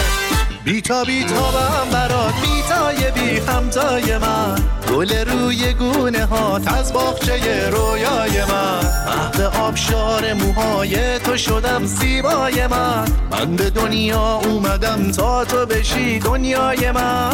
[0.68, 4.56] بیتا بیتا هم برات بیتای بی همتای من.
[4.92, 8.80] گل روی گونه هات از باغچه رویای من.
[9.06, 13.04] محو آبشار موهای تو شدم زیبای من.
[13.30, 17.30] من به دنیا اومدم تا تو بشی دنیای من.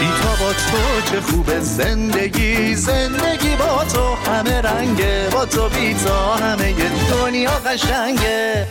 [0.00, 4.30] بیتا با تو چه خوب زندگی زندگی با تو.
[4.30, 6.74] همه رنگه با تو بیتا همه
[7.10, 8.66] دنیا قشنگه.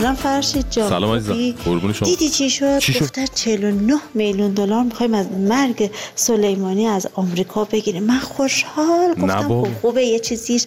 [0.00, 4.50] سلام فرشید جان سلام عزیزم؟ قربون شما دیدی چی شد؟ چی شد؟ گفتن 49 میلیون
[4.50, 9.48] دلار می‌خوایم از مرگ سلیمانی از آمریکا بگیریم من خوشحال گفتم.
[9.48, 10.64] خب خوبه یه چیزیش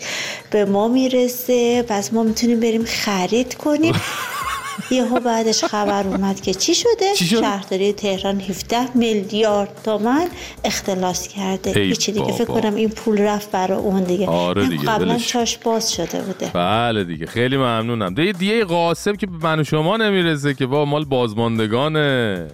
[0.51, 3.93] به ما می‌رسه پس ما می‌تونیم بریم خرید کنیم
[4.91, 10.27] یهو بعدش خبر اومد که چی شده؟ چی شد؟ شهرداری تهران 17 میلیارد تومن
[10.63, 11.71] اختلاس کرده.
[11.71, 12.37] هیچی دیگه بابا.
[12.37, 14.27] فکر کنم این پول رفت برای اون دیگه.
[14.27, 15.17] آره دیگه، قبلا.
[15.17, 16.51] چاش باز شده بوده.
[16.53, 18.13] بله دیگه خیلی ممنونم.
[18.13, 22.47] دیگه دیگه قاسم که به من و شما نمی‌رسه که با مال بازماندگانه.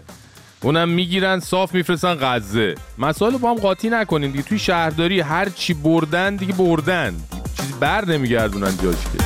[0.64, 2.76] اونم می‌گیرن صاف میفرستن غزه.
[2.98, 4.44] مسائل با هم قاطی نکنیم دیگه.
[4.44, 7.16] توی شهرداری هر چی بردن دیگه بردن.
[7.58, 9.24] چیزی بر نمیگردونن جاش که.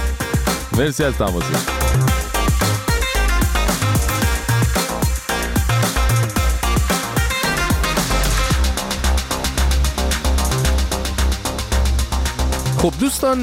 [0.78, 1.83] مرسی از تماست
[12.84, 13.40] خب دوستان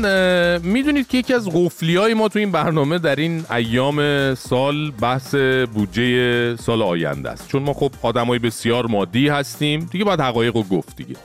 [0.58, 5.34] می‌دونید که یکی از قفلی های ما تو این برنامه در این ایام سال بحث
[5.74, 7.48] بودجه سال آینده است.
[7.48, 11.16] چون ما خب آدمای بسیار مادی هستیم دیگه باید حقایق رو گفت دیگه.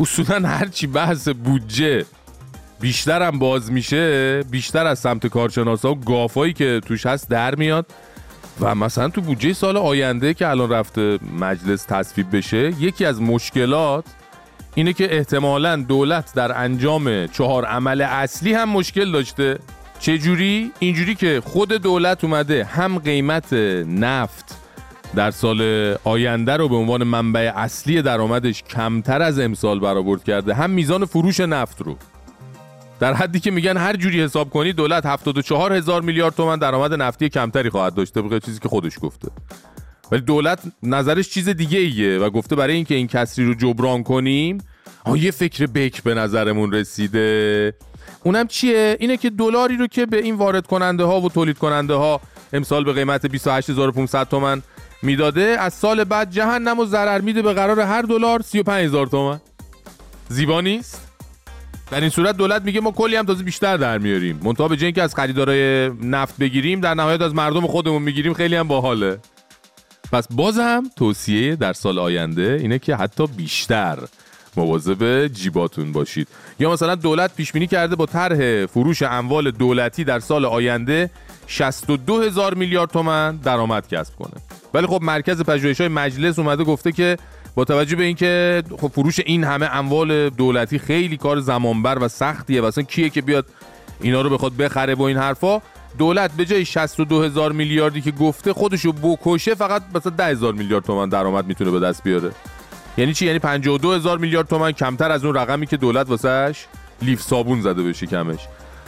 [0.00, 2.04] اصولا هرچی بحث بودجه
[2.80, 7.86] بیشتر هم باز میشه بیشتر از سمت کارشناسا و گافایی که توش هست در میاد.
[8.60, 14.04] و مثلا تو بودجه سال آینده که الان رفته مجلس تصویب بشه یکی از مشکلات
[14.74, 19.58] اینه که احتمالا دولت در انجام چهار عمل اصلی هم مشکل داشته.
[20.00, 23.52] چه جوری؟ اینجوری که خود دولت اومده هم قیمت
[23.86, 24.56] نفت
[25.14, 25.62] در سال
[26.04, 31.40] آینده رو به عنوان منبع اصلی درآمدش کمتر از امسال برآورد کرده هم میزان فروش
[31.40, 31.96] نفت رو.
[33.00, 37.28] در حدی که میگن هر جوری حساب کنی دولت 74 هزار میلیارد تومن درآمد نفتی
[37.28, 39.28] کمتری خواهد داشته بقیه چیزی که خودش گفته.
[40.12, 44.58] ولی دولت نظرش چیز دیگه ایه و گفته برای اینکه این کسری رو جبران کنیم
[45.06, 47.74] ها یه فکر بک به نظرمون رسیده.
[48.24, 51.94] اونم چیه؟ اینه که دلاری رو که به این وارد کننده ها و تولید کننده
[51.94, 52.20] ها
[52.52, 54.62] امسال به قیمت 28500 تومن
[55.02, 59.40] می‌داده از سال بعد جهنم و ضرر میده به قرار هر دلار 35000 تومن.
[60.28, 61.08] زیبا نیست؟
[61.90, 64.40] در این صورت دولت میگه ما کلی هم تازه بیشتر در میاریم.
[64.42, 68.68] منتها به اینکه از خریدارای نفت بگیریم در نهایت از مردم خودمون می‌گیریم خیلی هم
[68.68, 69.18] باحاله.
[70.12, 73.98] پس باز هم توصیه در سال آینده اینه که حتی بیشتر
[74.56, 76.28] مواظب جیباتون باشید.
[76.60, 81.10] یا مثلا دولت پیش بینی کرده با طرح فروش اموال دولتی در سال آینده
[81.46, 84.42] 62 هزار میلیارد تومن درآمد کسب کنه.
[84.74, 87.16] ولی خب مرکز پژوهش های مجلس اومده گفته که
[87.54, 92.62] با توجه به اینکه خب فروش این همه اموال دولتی خیلی کار زمانبر و سختیه
[92.62, 93.46] و کیه که بیاد
[94.00, 95.62] اینا رو بخواد بخره با این حرفا
[95.98, 100.84] دولت به جای 62 هزار میلیاردی که گفته خودشو بکشه فقط مثلا 10 هزار میلیارد
[100.84, 102.30] تومن درآمد می‌تونه به دست بیاره.
[102.98, 106.66] یعنی چی؟ یعنی 52 هزار میلیارد تومن کمتر از اون رقمی که دولت واسهش
[107.02, 108.38] لیف صابون زده بشه کمش.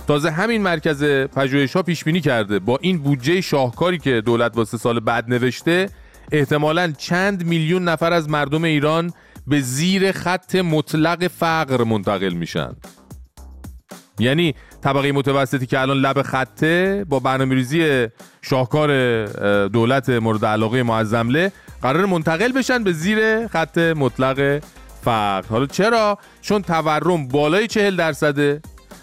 [0.06, 2.58] تازه همین مرکز پژوهش ها پیش بینی کرده.
[2.58, 5.88] با این بودجه شاهکاری که دولت واسه سال بعد نوشته
[6.32, 9.12] احتمالا چند میلیون نفر از مردم ایران
[9.46, 12.76] به زیر خط مطلق فقر منتقل میشن.
[14.18, 18.08] یعنی طبقه متوسطی که الان لب خطه با برنامه‌ریزی
[18.42, 19.26] شاهکار
[19.66, 24.62] دولت مورد علاقه معظمله قرار منتقل بشن به زیر خط مطلق
[25.04, 25.48] فقر.
[25.48, 28.60] حالا چرا؟ چون تورم بالای چهل درصده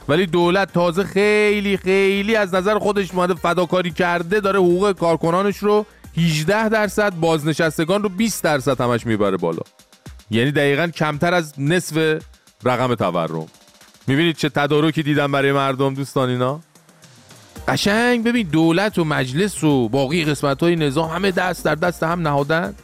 [0.09, 5.85] ولی دولت تازه خیلی خیلی از نظر خودش اومده فداکاری کرده داره حقوق کارکنانش رو
[6.17, 9.61] 18 درصد بازنشستگان رو 20 درصد همش می‌بره بالا.
[10.31, 12.21] یعنی دقیقا کمتر از نصف
[12.63, 13.45] رقم تورم.
[14.07, 16.59] می‌بینید چه تدارکی دیدن برای مردم دوستان اینا؟
[17.67, 18.23] قشنگ.
[18.23, 22.75] ببین دولت و مجلس و باقی قسمت های نظام همه دست در دست هم نهادن.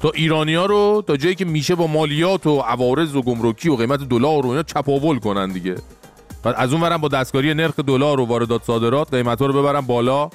[0.00, 3.76] تا ایرانی ها رو تا جایی که میشه با مالیات و عوارض و گمرکی و
[3.76, 5.74] قیمت دلار و اینا چپاول کنن دیگه.
[6.42, 10.30] بعد از اون با دستکاری نرخ دلار و واردات صادرات قیمت ها رو ببرن بالا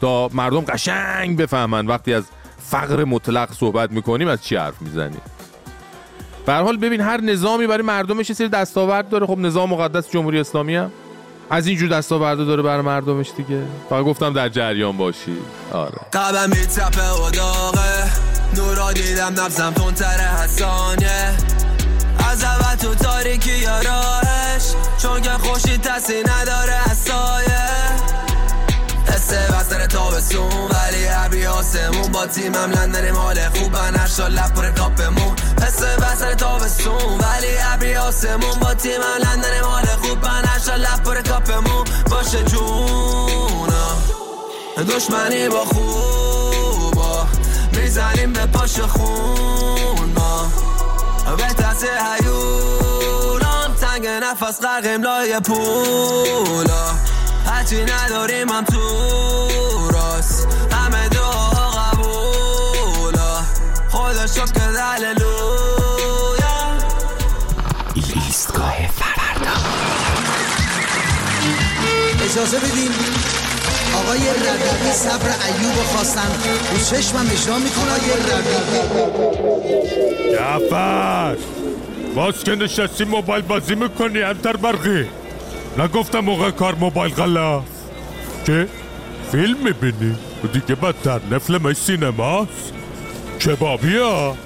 [0.00, 2.24] تا مردم قشنگ بفهمن وقتی از
[2.58, 5.20] فقر مطلق صحبت می‌کنیم از چی حرف می‌زنیم.
[6.46, 9.26] به حال ببین هر نظامی برای مردمش سری دستاورد داره.
[9.26, 10.90] خب نظام مقدس جمهوری اسلامی هم
[11.50, 13.62] از اینجور دستاورد داره برای مردمش دیگه.
[13.90, 15.36] فقط گفتم در جریان باشی.
[15.72, 15.98] آره.
[16.12, 18.04] قبم میتپه و داغه
[18.56, 21.30] نورا دیدم نفسم تونتر حسانیه
[22.30, 24.74] از اول تو تاریکی یا راهش.
[25.02, 25.78] چون که خوشی
[26.26, 27.53] نداره از سایه.
[30.24, 36.36] تابستون ولی ابری آسمون با تیمم لندن مال خوب نشا لب پر کاپمون حسه وسط
[36.36, 43.96] تابستون ولی ابری آسمون با تیمم لندن مال خوب نشا لب پر کاپمون باشه جونا
[44.88, 47.26] دشمنی با خوبا.
[47.72, 50.50] می‌زنیم به پاش خون ما
[51.36, 56.84] به تس هیولان تنگ نفس غرقیم لای پولا.
[57.46, 59.43] هرچی نداریم هم تو
[64.34, 65.24] خدا شکر هللویا.
[67.94, 69.56] ایستگاه فردا.
[72.24, 72.90] اجازه بدین
[73.94, 76.28] آقای ربیعی صبر ایوب خواستن
[76.72, 77.92] رو چشمم اجرا می‌کنه.
[77.92, 78.72] آقای ربیعی
[80.32, 81.36] جعفر
[82.14, 85.06] باز که نشستی موبایل بازی می‌کنی انتر برقی.
[85.78, 87.64] نگفتم موقع کار موبایل غلاف
[88.46, 88.68] که
[89.32, 90.16] فیلم می‌بینی؟
[90.52, 92.72] دیگه بدتر نفلمش سینماست.
[93.40, 94.36] کبابی ها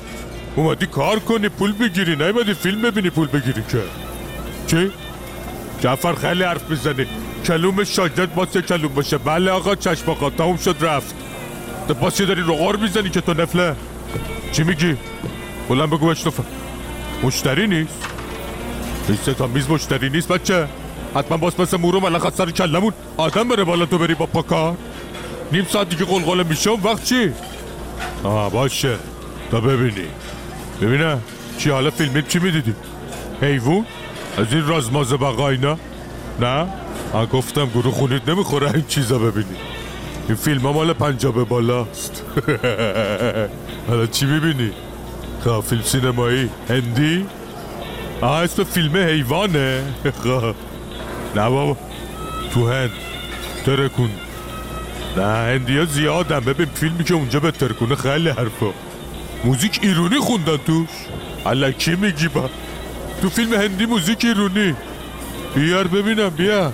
[0.56, 3.82] اومدی کار کنی پول بگیری نیومدی فیلم ببینی پول بگیری که
[4.66, 4.90] چی؟
[5.80, 7.06] جعفر خیلی حرف می‌زنی
[7.46, 11.14] کلوم شاگرد باز یه کلوم باشه بله آقا چشم آقا تموم شد رفت
[12.00, 13.76] باز یه داری رغار می‌زنی که تو نفله
[14.52, 14.96] چی میگی؟
[15.68, 16.44] بلند بگو بشنفم
[17.22, 18.04] مشتری نیست؟
[19.08, 20.68] این سه تا میز مشتری نیست بچه
[21.14, 24.76] حتما باز مثل مورو ملخ سر کلمون آدم بره بالا تو بری با پاکار
[25.52, 27.32] نیم ساعت دیگه قلقله میشه اون وقت چی؟
[28.24, 28.96] آه باشه
[29.50, 30.06] تا ببینی
[30.82, 31.18] ببینه
[31.58, 32.74] چی حالا فیلمی چی می‌دیدی؟
[33.42, 33.86] حیوون؟
[34.38, 35.78] از این رازماز بقا اینا؟
[36.40, 36.66] نه؟
[37.12, 39.56] آه گفتم گروه خونید نمی‌خوره این چیزا ببینی
[40.28, 42.22] این فیلم ها مال پنجاب بالاست
[43.88, 44.72] حالا چی می‌بینی؟
[45.44, 47.26] خب فیلم سینمایی هندی؟
[48.20, 49.82] آه اسم فیلم حیوانه
[50.24, 50.54] خب.
[51.36, 51.76] نه بابا
[52.54, 52.90] تو هند
[53.66, 54.10] ترکون
[55.18, 58.72] نه هندی ها زیادن ببین فیلمی که اونجا به ترکونه خیلی حرفا.
[59.44, 60.88] موزیک ایرونی خوندن توش؟
[61.46, 62.50] علکی میگی با.
[63.22, 64.74] تو فیلم هندی موزیک ایرونی.
[65.54, 66.72] بیار ببینم بیا.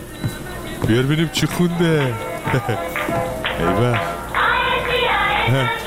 [0.86, 2.02] بیار ببینیم چی خونده.
[3.60, 4.00] ایوه.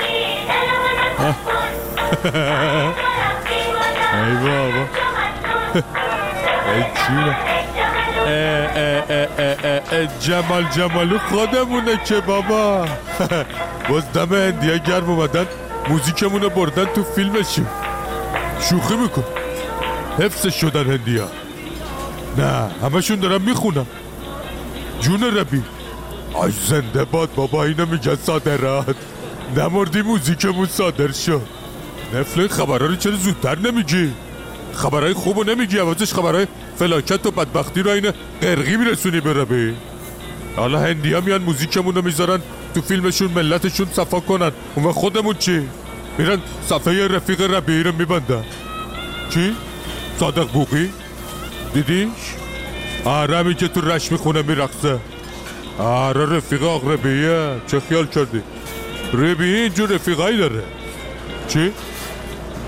[4.14, 4.88] ای بابا
[6.74, 7.57] ای جونه
[10.20, 12.86] جمال جمالو خودمونه که بابا.
[13.88, 15.46] باز دم هندیه گرم اومدن
[15.88, 17.66] موزیکمونو بردن تو فیلمشون
[18.60, 19.24] شوخی میکن
[20.18, 21.28] حفظ شدن هندیا
[22.38, 23.86] نه همشون دارن می‌خونن
[25.00, 25.62] جون ربی.
[26.34, 28.96] آی زنده باد بابا اینو میگن صادرات.
[29.56, 31.42] نمردی موزیکمون صادر شد.
[32.14, 34.12] نفل خبرها رو چرا زودتر نمیگی؟
[34.78, 39.74] خبرهای خوبو نمیگی عوضش خبرهای فلاکت و بدبختی رو عین قرقی میرسونی به ربی
[40.56, 42.40] حالا هندی ها میان موزیکمون رو می‌ذارن
[42.74, 45.68] تو فیلمشون ملتشون صفا کنن اون خودمون چی؟
[46.18, 46.38] میرن
[46.68, 48.44] صفحه رفیق ربیعی رو میبندن
[49.30, 49.56] چی؟
[50.20, 50.90] صادق بوقی؟
[51.74, 52.34] دیدیش؟
[53.06, 54.98] همین که تو رش می‌خونه میرقصه
[55.78, 56.82] آره رفیق آق
[57.66, 58.42] چه خیال کردی؟
[59.12, 60.62] ربیعی اینجور رفیقایی داره
[61.48, 61.72] چی؟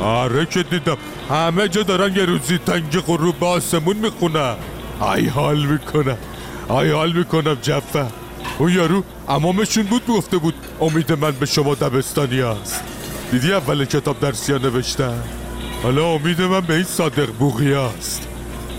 [0.00, 0.96] آره که دیدم
[1.30, 4.56] همه جا دارن یه روزی تنگ غروب آسمون می‌خونن
[5.16, 6.18] ای حال می‌کنم
[6.70, 8.06] ای حال می‌کنم جفه
[8.58, 12.82] اون یارو امامشون بود گفته بود امید من به شما دبستانی است.
[13.32, 15.22] دیدی اول کتاب درسی ها نوشتن
[15.82, 18.28] حالا امید من به این صادق بوغی است.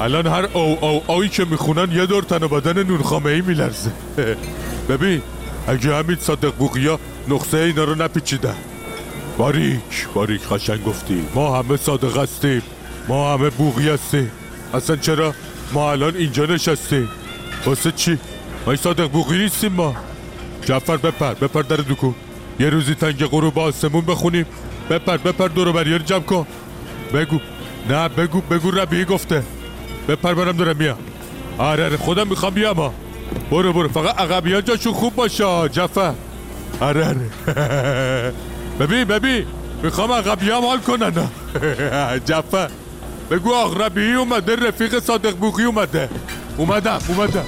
[0.02, 3.42] الان هر او او اوی که می‌خونن یه دور تن و بدن نون خامه ای
[3.42, 3.92] میلرزه.
[4.90, 5.22] ببین
[5.68, 8.56] اگه همین صادق بوغی ها نقصه اینا رو نپیچیدن
[9.38, 11.24] باریک باریک قشنگ گفتی.
[11.36, 12.62] ما همه صادق هستیم.
[13.08, 14.32] ما همه بوغی هستیم.
[14.74, 15.34] اصلا چرا؟
[15.74, 17.10] ما الان اینجا نشستیم.
[17.66, 18.18] واسه چی؟
[18.68, 19.96] ما صادق بوغی نیستیم ما.
[20.66, 22.16] جعفر بپر بپر در دکون
[22.60, 24.46] یه روزی تنگ غروب آسمون بخونیم.
[24.90, 26.48] بپر بپر دورو بریار جمع کن.
[27.14, 27.40] بگو.
[27.90, 29.44] نه بگو بگو ربیعی گفته.
[30.08, 30.98] بپر برم دارم میام.
[31.58, 32.94] آره آره خودم می‌خوام بیام ها.
[33.52, 36.14] برو برو فقط عقبی ها جاشون خوب باشه جعفر.
[36.80, 38.34] آره آره.
[38.82, 39.46] ببین ببین.
[39.84, 41.14] می‌خوام عقبی هم حال کنن.
[42.28, 42.70] جعفر
[43.32, 46.10] بگو اغربی اومده رفیق صادق بوقی اومده.
[46.58, 47.46] اومدم اومدم.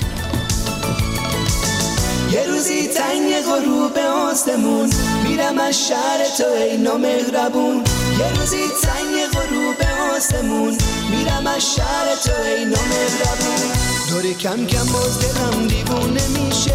[2.32, 3.98] یه روزی تنگ غروب
[4.32, 4.90] آسمون
[5.24, 7.84] میرم از شهر تو ای مهربون
[8.20, 9.76] یه روزی تنگ غروب
[10.16, 10.78] آسمون
[11.12, 13.72] میرم از شهر تو ای مهربون
[14.10, 16.74] دور کم کم باز دلم دیوونه میشه.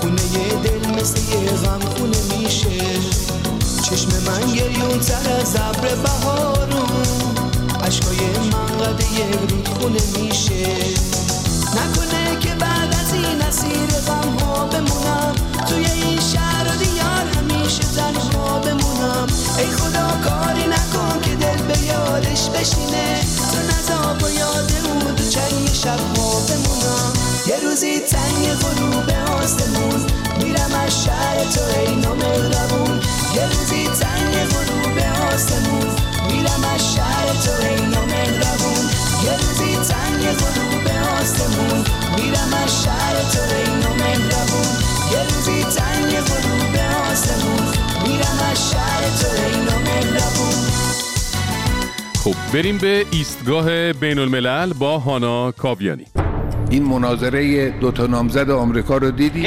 [0.00, 1.85] خونه دل مثل یه غم
[3.90, 7.06] چشم من گریون تر از ابر بهارون.
[7.84, 10.66] عشقای من قد یه رود خونه میشه.
[11.76, 15.34] نکنه که بعد از این اسیر غم ها بمونم.
[15.68, 19.26] توی این شهر و دیار همیشه تنها بمونم.
[19.58, 23.20] ای خدا کاری نکن که دل به یادش بشینه.
[23.52, 27.12] تو نزا با یاد اون دو چنگ شب ها بمونم.
[27.46, 30.25] یه روزی تنگ غروب آسمون
[30.74, 33.00] از شهر تو ای نامهربون
[33.36, 34.98] یه روزی تنگ غروب
[35.34, 35.88] آسمون.
[36.30, 38.84] میرم از شهر تو ای نامهربون
[39.24, 40.86] یه روزی تنگ غروب
[41.20, 41.84] آسمون.
[42.16, 44.68] میرم از شهر تو ای نامهربون
[45.12, 46.76] یه روزی تنگ غروب
[47.10, 47.66] آسمون.
[48.06, 50.56] میرم از شهر تو ای نامهربون
[52.24, 56.06] خب بریم به ایستگاه بین الملل با هانا کاویانی.
[56.70, 59.46] این مناظره دو تا نامزد آمریکا رو دیدی؟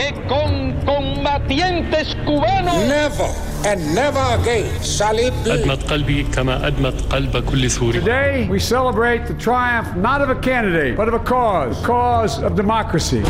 [3.00, 3.30] Never
[3.72, 5.52] and never again shall it be.
[5.52, 10.36] أدمت قلبي كما أدمت قلب كل سوري Today, we celebrate the triumph not of a
[10.36, 13.22] candidate, but of a cause, cause of democracy.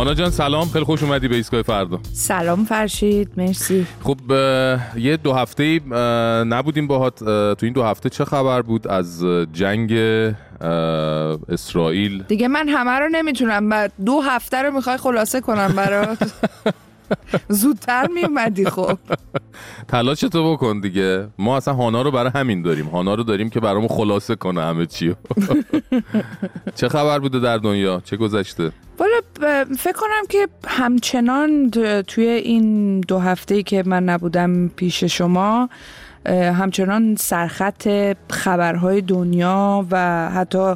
[0.00, 0.68] هانا جان سلام.
[0.68, 2.00] خیلی خوش اومدی به ایستگاه فردا.
[2.12, 3.86] سلام فرشید مرسی.
[4.02, 4.18] خب
[4.96, 5.80] یه دو هفته
[6.44, 7.22] نبودیم باهات.
[7.22, 9.92] اه، تو این دو هفته چه خبر بود؟ از جنگ
[11.48, 12.22] اسرائیل.
[12.22, 13.68] دیگه من همه رو نمی‌تونم.
[13.68, 16.32] بعد دو هفته رو می‌خوای خلاصه کنم برات.
[17.48, 18.98] زودتر میومدی خب.
[19.88, 21.28] تلاش تو بکن دیگه.
[21.38, 22.86] ما اصلا هانا رو برای همین داریم.
[22.86, 25.14] هانا رو داریم که برامون خلاصه کنه همه چی.
[26.78, 28.72] چه خبر بوده در دنیا؟ چه گذشته؟
[29.78, 31.70] فکر کنم که همچنان
[32.06, 35.68] توی این دو هفته که من نبودم پیش شما
[36.28, 37.88] همچنان سرخط
[38.30, 40.74] خبرهای دنیا و حتی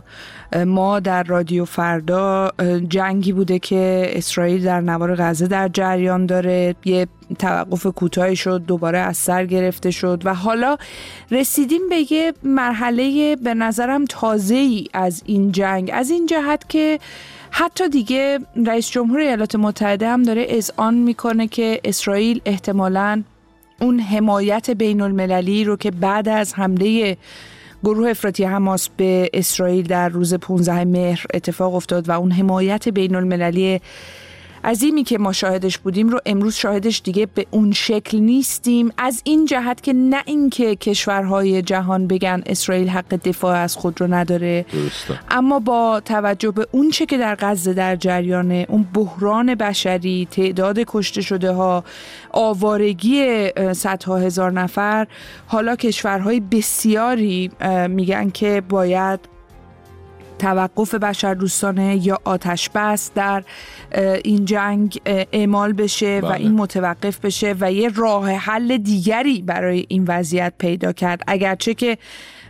[0.67, 2.51] ما در رادیو فردا
[2.89, 7.07] جنگی بوده که اسرائیل در نوار غزه در جریان داره یه
[7.39, 10.77] توقف کوتاهی شد دوباره از سر گرفته شد و حالا
[11.31, 16.99] رسیدیم به یه مرحله به نظرم تازه ای از این جنگ از این جهت که
[17.57, 23.23] حتی دیگه رئیس جمهور ایالات متحده هم داره اذعان می‌کنه که اسرائیل احتمالاً
[23.81, 27.17] اون حمایت بین المللی رو که بعد از حمله
[27.85, 33.15] گروه افراطی حماس به اسرائیل در روز 15 مهر اتفاق افتاد و اون حمایت بین
[33.15, 33.81] المللی
[34.65, 39.47] عظیمی که ما شاهدش بودیم رو امروز شاهدش دیگه به اون شکل نیستیم از این
[39.47, 45.21] جهت که نه اینکه کشورهای جهان بگن اسرائیل حق دفاع از خود رو نداره درسته.
[45.31, 50.79] اما با توجه به اون چه که در غزه در جریانه اون بحران بشری تعداد
[50.87, 51.85] کشته شده ها
[52.31, 55.07] آوارگی صدها هزار نفر
[55.47, 57.51] حالا کشورهای بسیاری
[57.89, 59.34] میگن که باید
[60.39, 63.45] توقف بشردوستانه یا آتش بس در
[64.25, 65.01] این جنگ
[65.33, 66.41] اعمال بشه و بله.
[66.41, 71.99] این متوقف بشه و یه راه حل دیگری برای این وضعیت پیدا کرد اگرچه که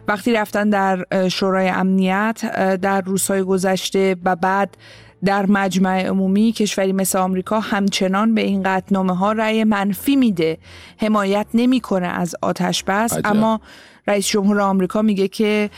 [0.09, 2.41] وقتی رفتن در شورای امنیت
[2.81, 4.77] در روزهای گذشته و بعد
[5.25, 10.59] در مجمع عمومی کشوری مثل آمریکا همچنان به این قطعنامه ها رأی منفی میده
[10.99, 13.27] حمایت نمی‌کنه از آتش بس عجب.
[13.27, 13.61] اما
[14.07, 15.71] رئیس جمهور آمریکا میگه که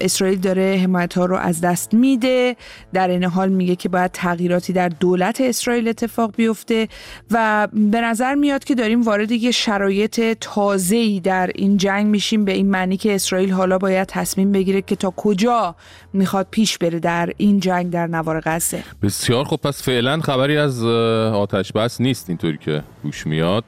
[0.00, 2.56] اسرائیل داره حمایت ها رو از دست میده.
[2.92, 6.88] در این حال میگه که باید تغییراتی در دولت اسرائیل اتفاق بیفته
[7.30, 12.52] و به نظر میاد که داریم وارد یه شرایط تازه‌ای در این جنگ میشیم به
[12.52, 15.74] این معنی که اسرائیل حالا باید تصمیم بگیره که تا کجا
[16.12, 18.84] می‌خواد پیش بره در این جنگ در نوار غزه.
[19.02, 23.64] بسیار خب پس فعلا خبری از آتش بس نیست اینطوری که گوش میاد.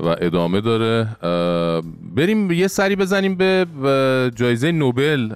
[0.00, 1.08] و ادامه داره.
[2.16, 3.66] بریم یه سری بزنیم به
[4.36, 5.30] جایزه نوبل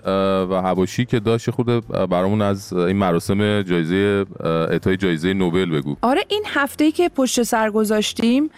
[0.51, 5.97] و هواشی که داشت خود برامون از این مراسم جایزه اعطای جایزه نوبل بگو.
[6.03, 8.51] آره این هفته که پشت سر گذاشتیم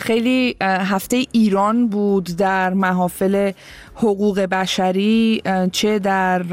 [0.00, 3.52] خیلی هفته ایران بود در محافل
[3.94, 5.42] حقوق بشری
[5.72, 6.44] چه در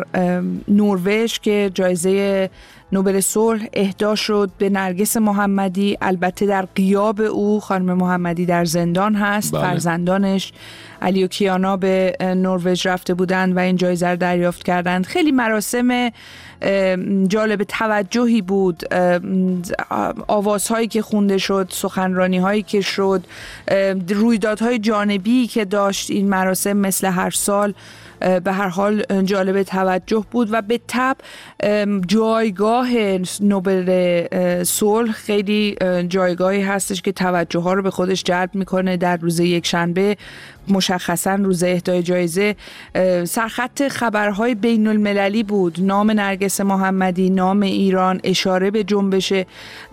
[0.67, 2.49] نروژ که جایزه
[2.91, 5.97] نوبل صلح اهدا شد به نرگس محمدی.
[6.01, 9.61] البته در قیاب او خانم محمدی در زندان هست بله.
[9.61, 10.53] فرزندانش
[11.01, 15.05] علی و کیانا به نروژ رفته بودند و این جایزه رو دریافت کردند.
[15.05, 16.11] خیلی مراسم
[17.27, 18.83] جالب توجهی بود.
[20.27, 23.23] آوازهایی که خونده شد سخنرانی هایی که شد
[24.09, 27.73] رویدادهای جانبی که داشت این مراسم مثل هر سال.
[28.19, 31.17] به هر حال جالب توجه بود و به تب
[32.07, 32.87] جایگاه
[33.41, 39.17] نوبل صلح خیلی اه، جایگاهی هستش که توجه ها رو به خودش جلب می‌کنه در
[39.17, 40.17] روز یک شنبه.
[40.71, 42.55] مشخصا روز اهدای جایزه
[43.25, 45.77] سرخط خبرهای بین المللی بود.
[45.81, 49.33] نام نرگس محمدی نام ایران اشاره به جنبش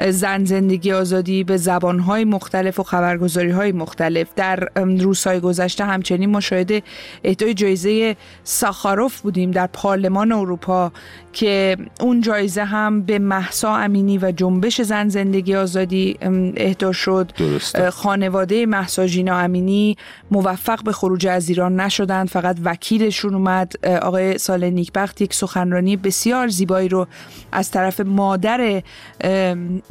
[0.09, 4.29] زن زندگی آزادی به زبانهای مختلف و خبرگزاری مختلف.
[4.37, 6.83] در روزهای گذشته همچنین مشاهده
[7.25, 10.93] اهدای جایزه ساخاروف بودیم در پارلمان اروپا
[11.33, 16.19] که اون جایزه هم به محسا امینی و جنبش زن زندگی آزادی
[16.57, 17.33] اهدا شد.
[17.37, 17.91] درسته.
[17.91, 19.97] خانواده محسا ژینا امینی
[20.31, 22.29] موفق به خروج از ایران نشدند.
[22.29, 23.87] فقط وکیلشون اومد.
[23.87, 27.07] آقای سال نیکبخت یک سخنرانی بسیار زیبایی رو
[27.53, 28.83] از طرف مادر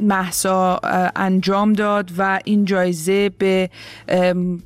[0.00, 0.80] محسا
[1.16, 3.70] انجام داد و این جایزه به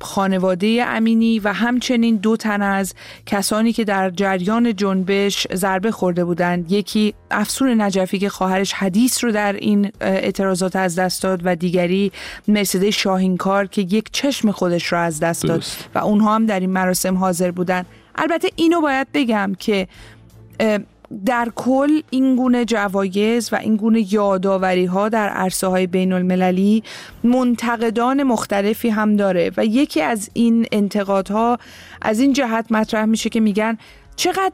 [0.01, 2.93] خانواده امینی و همچنین دو تن از
[3.25, 6.71] کسانی که در جریان جنبش ضربه خورده بودند.
[6.71, 12.11] یکی افسون نجفی که خواهرش حدیث رو در این اعتراضات از دست داد و دیگری
[12.47, 15.63] مرسده شاهینکار که یک چشم خودش رو از دست داد.
[15.99, 17.85] اونها هم در این مراسم حاضر بودن.
[18.15, 19.87] البته اینو باید بگم که
[21.25, 26.83] در کل این گونه جوایز و این گونه یاداوری ها در عرصه های بین المللی
[27.23, 31.57] منتقدان مختلفی هم داره و یکی از این انتقادها
[32.01, 33.77] از این جهت مطرح میشه که میگن
[34.15, 34.53] چقدر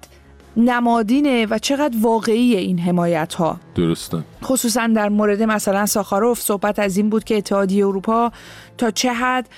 [0.58, 4.18] نمادینه و چقدر واقعی این حمایت ها درسته.
[4.44, 8.32] خصوصا در مورد مثلا ساخاروف صحبت از این بود که اتحادیه اروپا
[8.78, 9.50] تا چه حد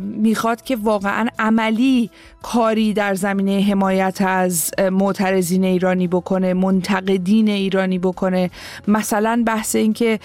[0.00, 2.10] می‌خواد که واقعا عملی
[2.42, 8.50] کاری در زمینه حمایت از معترضین ایرانی بکنه منتقدین ایرانی بکنه.
[8.88, 10.20] مثلا بحث این که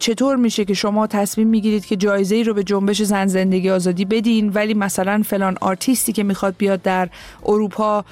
[0.00, 4.04] چطور میشه که شما تصمیم می‌گیرید که جایزه ای رو به جنبش زن زندگی آزادی
[4.04, 7.08] بدین ولی مثلا فلان آرتیستی که می‌خواد بیاد در
[7.46, 8.04] اروپا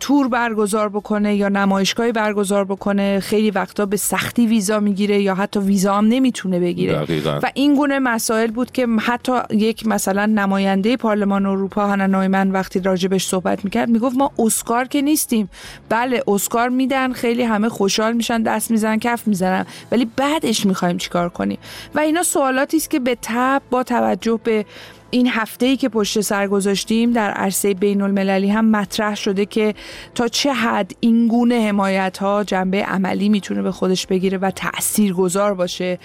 [0.00, 5.60] تور برگزار بکنه یا نمایشگاهی برگزار بکنه خیلی وقتا به سختی ویزا می‌گیره یا حتی
[5.60, 6.92] ویزا هم نمی‌تونه بگیره.
[6.92, 7.40] دقیقاً.
[7.42, 12.80] و این گونه مسائل بود که حتی یک مثلا نماینده پارلمان اروپا هانا نویمن وقتی
[12.80, 15.48] راجبش صحبت می‌کرد می‌گفت ما اسکار که نیستیم.
[15.88, 21.28] بله اسکار میدن خیلی همه خوشحال میشن دست می‌زنن کف می‌زنن ولی بعدش می‌خوایم چیکار
[21.28, 21.58] کنیم؟
[21.94, 24.64] و اینا سوالاتی است که به تب با توجه به
[25.10, 29.74] این هفته ای که پشت سر گذاشتیم در عرصه بین المللی هم مطرح شده که
[30.14, 35.12] تا چه حد این گونه حمایت ها جنبه عملی می‌تونه به خودش بگیره و تأثیر
[35.12, 35.98] گذار باشه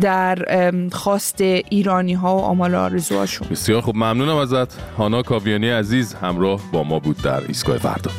[0.00, 3.48] در خواست ایرانی ها و آمال و آرزوهاشون.
[3.48, 4.80] بسیار خوب ممنونم ازت.
[4.98, 8.10] هانا کاویانی عزیز همراه با ما بود در ایستگاه فردا.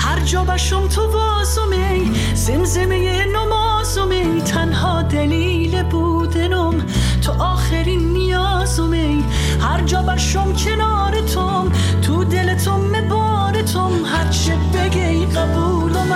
[0.00, 6.86] هر جا بشم تو وازمی زمزمه نمازمی تنها دلیل بودنم.
[7.24, 8.05] تو آخرین
[8.56, 9.24] نیازمی
[9.60, 12.80] هر جا بشم کنار توم تو دلتم
[14.04, 16.12] هر چه بگی قبولم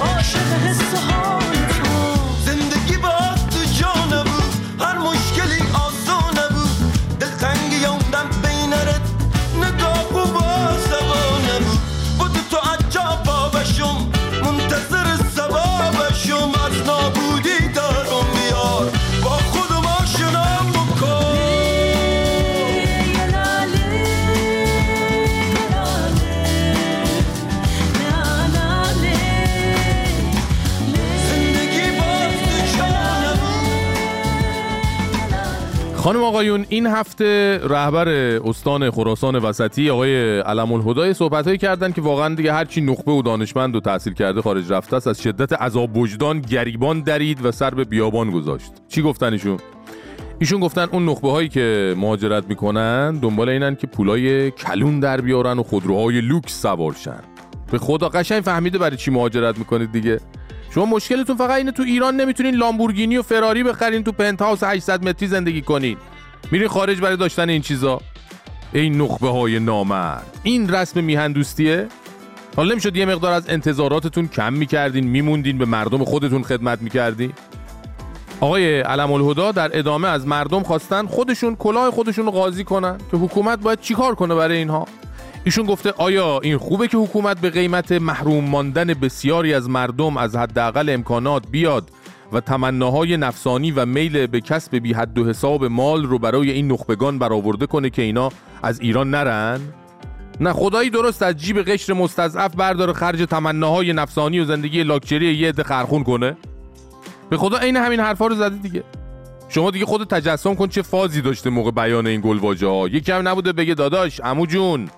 [0.00, 1.45] عاشق حس و
[36.06, 38.08] خانم آقایون این هفته رهبر
[38.48, 43.76] استان خراسان وسطی آقای علم الهدای صحبتهایی کردن که واقعا دیگه هرچی نخبه و دانشمند
[43.76, 47.84] و تحصیل کرده خارج رفته است از شدت عذاب وجدان گریبان درید و سر به
[47.84, 48.72] بیابان گذاشت.
[48.88, 49.58] چی گفتن ایشون؟
[50.38, 55.58] ایشون گفتن اون نخبه هایی که مهاجرت می‌کنن دنبال اینن که پولای کلون در بیارن
[55.58, 57.20] و خودروهای لوکس سوارشن
[57.70, 60.20] به خدا قشنگ فهمیده برای چی مهاجرت می‌کنید دیگه.
[60.74, 65.28] شما مشکلتون فقط اینه تو ایران نمی‌تونین لامبورگینی و فراری بخرین تو پنتهاوس 800 متری
[65.28, 65.96] زندگی کنین.
[66.50, 68.00] میرین خارج برای داشتن این چیزا.
[68.72, 70.40] ای نخبه های نامرد.
[70.42, 71.86] این رسم میهن دوستیه؟
[72.56, 77.32] حالا نمی‌شد یه مقدار از انتظاراتتون کم می‌کردین میموندین به مردم خودتون خدمت می‌کردین؟
[78.40, 82.98] آقای علم الهدا در ادامه از مردم خواستن خودشون کلاه خودشون رو قاضی کنن.
[83.10, 84.86] که حکومت باید چیکار کنه برای اینها؟
[85.46, 90.36] ایشون گفته آیا این خوبه که حکومت به قیمت محروم ماندن بسیاری از مردم از
[90.36, 91.90] حداقل امکانات بیاد
[92.32, 96.72] و تمناهای نفسانی و میل به کسب بی حد و حساب مال رو برای این
[96.72, 98.28] نخبگان برآورده کنه که اینا
[98.62, 99.60] از ایران نرن؟
[100.40, 105.48] نه خدایی درست از جیب قشر مستضعف برداره خرج تمناهای نفسانی و زندگی لاکچری یه
[105.48, 106.36] عده خرخون کنه؟
[107.30, 108.84] به خدا عین همین حرفا رو زده دیگه.
[109.48, 113.28] شما دیگه خود تجسم کن چه فازی داشته موقع بیان این گلواژه ها یکی هم
[113.28, 114.88] نبوده بگه داداش عمو جون.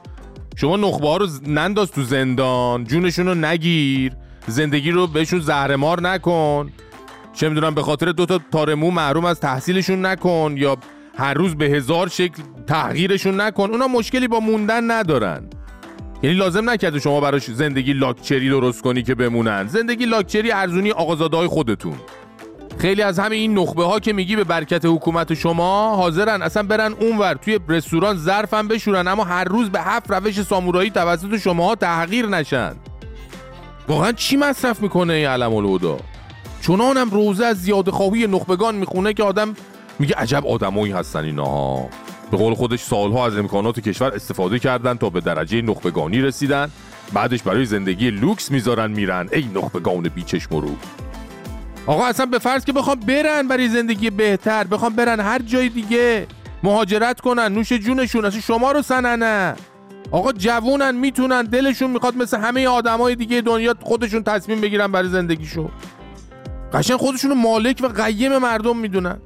[0.60, 4.12] شما نخبه ها رو ننداز تو زندان جونشون رو نگیر
[4.46, 6.72] زندگی رو بهشون زهرمار نکن.
[7.32, 10.76] چه می‌دونم به خاطر دو تا تارمو محروم از تحصیلشون نکن یا
[11.18, 13.70] هر روز به هزار شکل تغییرشون نکن.
[13.70, 15.50] اونا مشکلی با موندن ندارن.
[16.22, 19.66] یعنی لازم نکرده شما براش زندگی لاکچری درست کنی که بمونن.
[19.66, 21.96] زندگی لاکچری ارزونی آقازاده های خودتون.
[22.78, 26.92] خیلی از همه این نخبه ها که میگی به برکت حکومت شما حاضرن اصلا برن
[26.92, 32.26] اونور توی رستوران ظرفم بشورن اما هر روز به هفت روش سامورایی توسط شماها تغییر
[32.26, 32.74] نشن.
[33.88, 35.98] واقعا چی مصرف می‌کنه این علم الهدا؟
[36.62, 39.54] چنانم روزه از زیاده خواهی نخبگان می‌خونه که آدم
[39.98, 41.76] میگه عجب آدمایی هستن اینا
[42.30, 46.70] به قول خودش سالها از امکانات کشور استفاده کردن تا به درجه نخبگانی رسیدن.
[47.12, 49.28] بعدش برای زندگی لوکس می‌ذارن میرن.
[49.32, 50.76] ای نخبگان بیچشم رو.
[51.86, 56.26] آقا اصلا به فرض که بخوام برن برای زندگی بهتر بخوام برن هر جای دیگه
[56.62, 59.54] مهاجرت کنن نوش جونشون اصلا شما رو سننه.
[60.10, 65.68] آقا جوونن می‌تونن دلشون می‌خواد مثل همه آدمای دیگه دنیا خودشون تصمیم بگیرن برای زندگیشون.
[66.72, 69.18] قشنگ خودشون مالک و قیم مردم می‌دونن.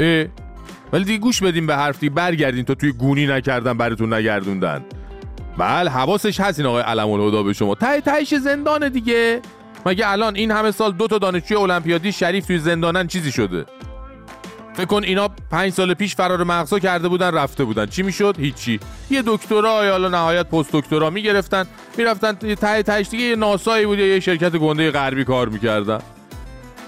[0.00, 0.26] اه.
[0.92, 4.84] ولی دیگه گوش بدیم به حرف دیگه برگردین تا توی گونی نکردن براتون نگردوندن.
[5.58, 7.74] بله حواسش هست این آقای علم به شما.
[7.74, 9.40] ته تهش زندان دیگه.
[9.86, 13.66] مگه الان این همه سال دو تا دانشجوی المپیادی شریف توی زندانن چیزی شده؟
[14.74, 17.86] فکر کن اینا پنج سال پیش فرار مغزا کرده بودن رفته بودن.
[17.86, 18.80] چی می‌شد؟ هیچی.
[19.10, 21.66] یه دکترا یا حالا نهایت پست دکترا می‌گرفتن
[21.98, 25.98] می‌رفتن ته تهش دیگه یه ناسایی بود یا یه شرکت گنده غربی کار می‌کردن.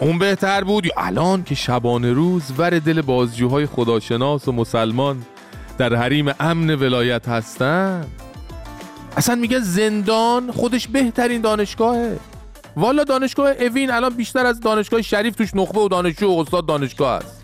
[0.01, 5.23] اون بهتر بود؟ یا الان که شبانه روز ور دل بازجوهای خداشناس و مسلمان
[5.79, 8.07] در حریم امن ولایت هستن؟
[9.17, 12.19] اصلا میگه زندان خودش بهترین دانشگاهه.
[12.77, 17.13] والا دانشگاه اوین الان بیشتر از دانشگاه شریف توش نخبه و دانشجو و استاد دانشگاه
[17.13, 17.43] است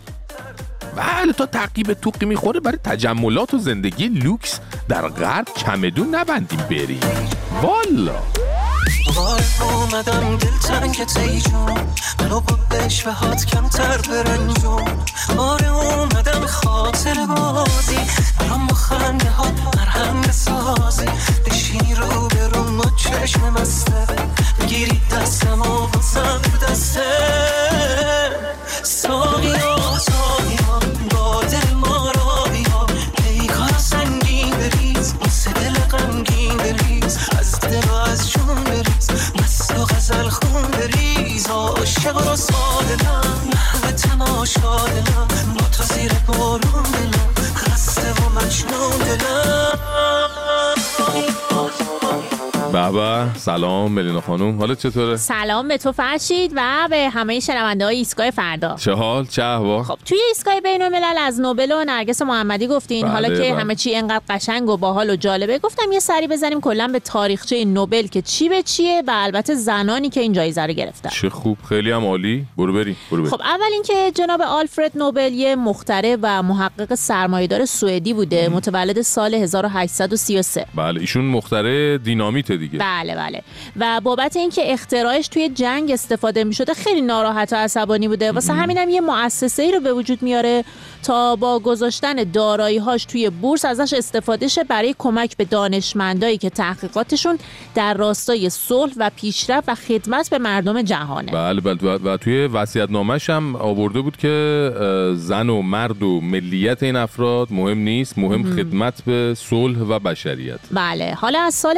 [0.95, 6.99] بله تا تعقیب توقی می‌خوره برای تجملات و زندگی لوکس در غرب چمدون نبندیم بریم.
[7.61, 8.15] والا.
[9.05, 11.77] دوباره اومدم دل تنگت ای جون
[12.19, 12.57] منو با
[14.09, 14.83] برنجون.
[15.37, 17.97] آره اومدم خاطر بازی
[18.39, 19.45] برام با خنده ها
[19.77, 21.05] مرهم بسازی
[21.45, 24.07] بشینی رو ما چشم مسته
[24.61, 27.01] بگیری دستم و بازم دسته.
[28.83, 29.72] ساقیا
[42.33, 42.95] رو ساده
[43.45, 45.12] محو تماشا
[52.91, 54.57] به به سلام ملینا خانم.
[54.57, 58.75] حالت چطوره؟ سلام به تو فرشید و به همه شنونده های ایستگاه فردا.
[58.75, 63.01] چه حال؟ چه احوال؟ خب توی ایستگاه بین الملل از نوبل و نرگس محمدی گفتین.
[63.01, 63.55] بله، حالا که بله.
[63.55, 67.65] همه چی انقدر قشنگ و باحال و جالبه گفتم یه سری بزنیم کلا به تاریخچه
[67.65, 71.09] نوبل که چی به چیه و البته زنانی که این جایزه رو گرفتن.
[71.09, 72.45] چه خوب خیلی هم عالی.
[72.57, 73.31] برو بریم برو بریم.
[73.31, 79.33] خب اول اینکه جناب آلفرد نوبل یه مخترع و محقق سرمایه‌دار سوئدی بوده متولد سال
[79.33, 82.72] 1833 بله ایشون مختره دینامیت دیگه.
[82.79, 83.41] بله بله.
[83.79, 88.31] و بابت اینکه اختراعش توی جنگ استفاده می شده خیلی ناراحت و عصبانی بوده.
[88.31, 90.63] واسه همینم یه مؤسسه ای رو به وجود میاره
[91.03, 96.49] تا با گذاشتن دارایی هاش توی بورس ازش استفاده شه برای کمک به دانشمندایی که
[96.49, 97.39] تحقیقاتشون
[97.75, 101.31] در راستای صلح و پیشرفت و خدمت به مردم جهانه.
[101.31, 101.91] بله بله.
[101.91, 104.71] و, توی وصیت نامش هم آورده بود که
[105.15, 108.55] زن و مرد و ملیت این افراد مهم نیست مهم.
[108.55, 110.59] خدمت به صلح و بشریت.
[110.71, 111.13] بله.
[111.13, 111.77] حالا از سال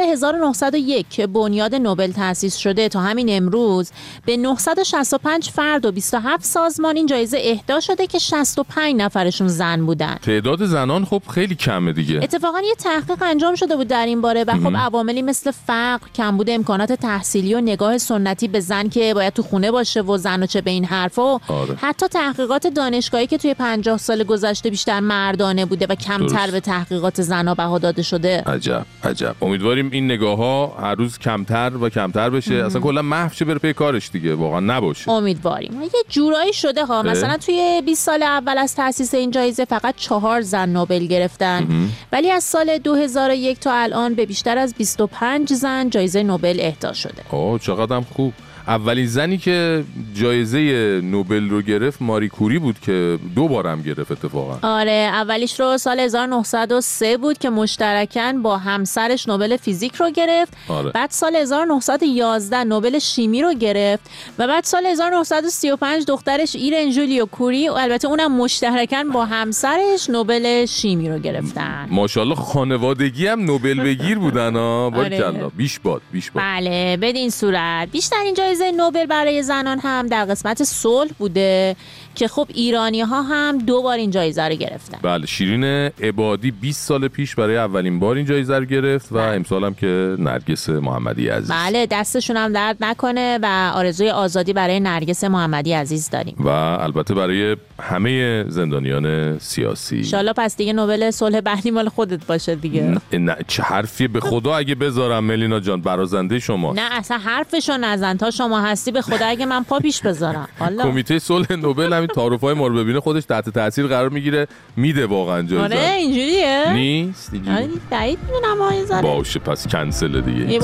[0.86, 3.90] 1901 که بنیاد نوبل تأسیس شده تا همین امروز
[4.26, 10.14] به 965 فرد و 27 سازمان این جایزه اهدا شده که 65 نفرشون زن بودن
[10.22, 14.44] تعداد زنان خب خیلی کمه دیگه اتفاقا یه تحقیق انجام شده بود در این باره
[14.44, 14.76] و خب.
[14.76, 19.70] عواملی مثل فقر، کمبود امکانات تحصیلی و نگاه سنتی به زن که باید تو خونه
[19.70, 21.74] باشه و زن و چه به این حرفا و آره.
[21.80, 26.52] حتی تحقیقات دانشگاهی که توی 50 سال گذشته بیشتر مردانه بوده و کمتر درست.
[26.52, 31.72] به تحقیقات زنها بها داده شده عجب عجب امیدواریم این نگاه ها هر روز کمتر
[31.80, 32.54] و کمتر بشه.
[32.54, 32.66] مهم.
[32.66, 34.34] اصلا کلا محو شه بره پی کارش دیگه.
[34.34, 35.10] واقعا نباشه.
[35.10, 35.82] امیدواریم.
[35.82, 37.02] یه جورایی شده ها.
[37.02, 41.62] مثلا توی 20 سال اول از تاسیس این جایزه فقط چهار زن نوبل گرفتن.
[41.62, 41.92] مهم.
[42.12, 47.22] ولی از سال 2001 تا الان به بیشتر از 25 زن جایزه نوبل اهدا شده.
[47.30, 48.32] آه چقدر هم خوب.
[48.68, 50.60] اولین زنی که جایزه
[51.04, 54.58] نوبل رو گرفت ماری کوری بود که دو بارم گرفت اتفاقا.
[54.68, 60.52] آره اولیش رو سال 1903 بود که مشترکاً با همسرش نوبل فیزیک رو گرفت.
[60.68, 60.90] آره.
[60.90, 67.68] بعد سال 1911 نوبل شیمی رو گرفت و بعد سال 1935 دخترش ایرن جولیو کوری
[67.68, 71.86] و البته اونم مشترکاً با همسرش نوبل شیمی رو گرفتن.
[71.90, 74.86] ماشاءالله خانوادگی هم نوبل بگیر بودن ها.
[74.96, 75.32] آره.
[75.56, 76.42] بیش باد بیش باد.
[76.42, 77.88] بله بدین صورت.
[77.92, 81.76] بیشترین جایزه نوبل برای زنان هم در قسمت صلح بوده.
[82.16, 84.98] که خب ایرانی ها هم دو بار این جایزه رو گرفتن.
[85.02, 85.64] بله شیرین
[86.02, 90.16] عبادی 20 سال پیش برای اولین بار این جایزه رو گرفت و امسال هم که
[90.18, 91.50] نرگس محمدی عزیز.
[91.50, 96.36] بله دستشون هم درد نکنه و آرزوی آزادی برای نرگس محمدی عزیز داریم.
[96.38, 99.96] و البته برای همه زندانیان سیاسی.
[99.96, 102.82] انشالله پس دیگه نوبل صلح بعدی مال خودت باشه دیگه.
[102.82, 106.72] نه, نه چه حرفی به خدا اگه بذارم ملینا جان برازنده شما.
[106.72, 110.48] نه اصلا حرفشو نزن تا شما هستی به خدا اگه من پا پیش بذارم.
[110.82, 114.48] کمیته صلح نوبل همین تعارف های ما رو ببینه خودش تحت تاثیر قرار می‌گیره.
[114.76, 116.72] میده واقعا جایزه آره اینجوریه.
[116.72, 117.56] نیست؟ اینجوری.
[117.56, 120.58] آره بعید می‌دونم باشه پس کنسل دیگه.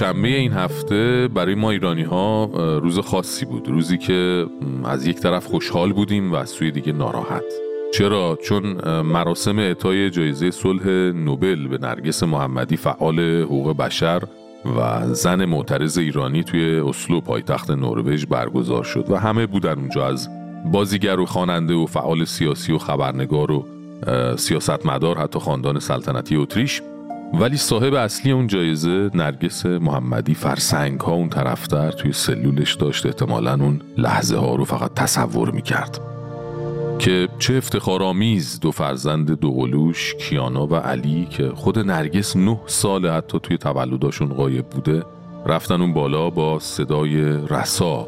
[0.00, 2.50] شنبه این هفته برای ما ایرانی ها
[2.82, 3.68] روز خاصی بود.
[3.68, 4.46] روزی که
[4.84, 7.44] از یک طرف خوشحال بودیم و از سوی دیگه ناراحت.
[7.94, 8.62] چرا؟ چون
[9.02, 14.22] مراسم اعطای جایزه صلح نوبل به نرگس محمدی فعال حقوق بشر
[14.76, 20.28] و زن معترض ایرانی توی اسلو پایتخت نروژ برگزار شد و همه بودن اونجا از
[20.72, 23.66] بازیگر و خواننده و فعال سیاسی و خبرنگار و
[24.36, 26.82] سیاستمدار حتی خاندان سلطنتی اتریش.
[27.34, 33.06] ولی صاحب اصلی اون جایزه نرگس محمدی فرسنگ ها اون طرفتر توی سلولش داشت.
[33.06, 36.00] احتمالا اون لحظه ها رو فقط تصور می‌کرد.
[36.98, 43.38] که چه افتخارآمیز دو فرزند دوقلوش کیانا و علی که خود نرگس نه سال حتی
[43.42, 45.02] توی تولداشون غایب بوده
[45.46, 48.06] رفتن اون بالا با صدای رسا.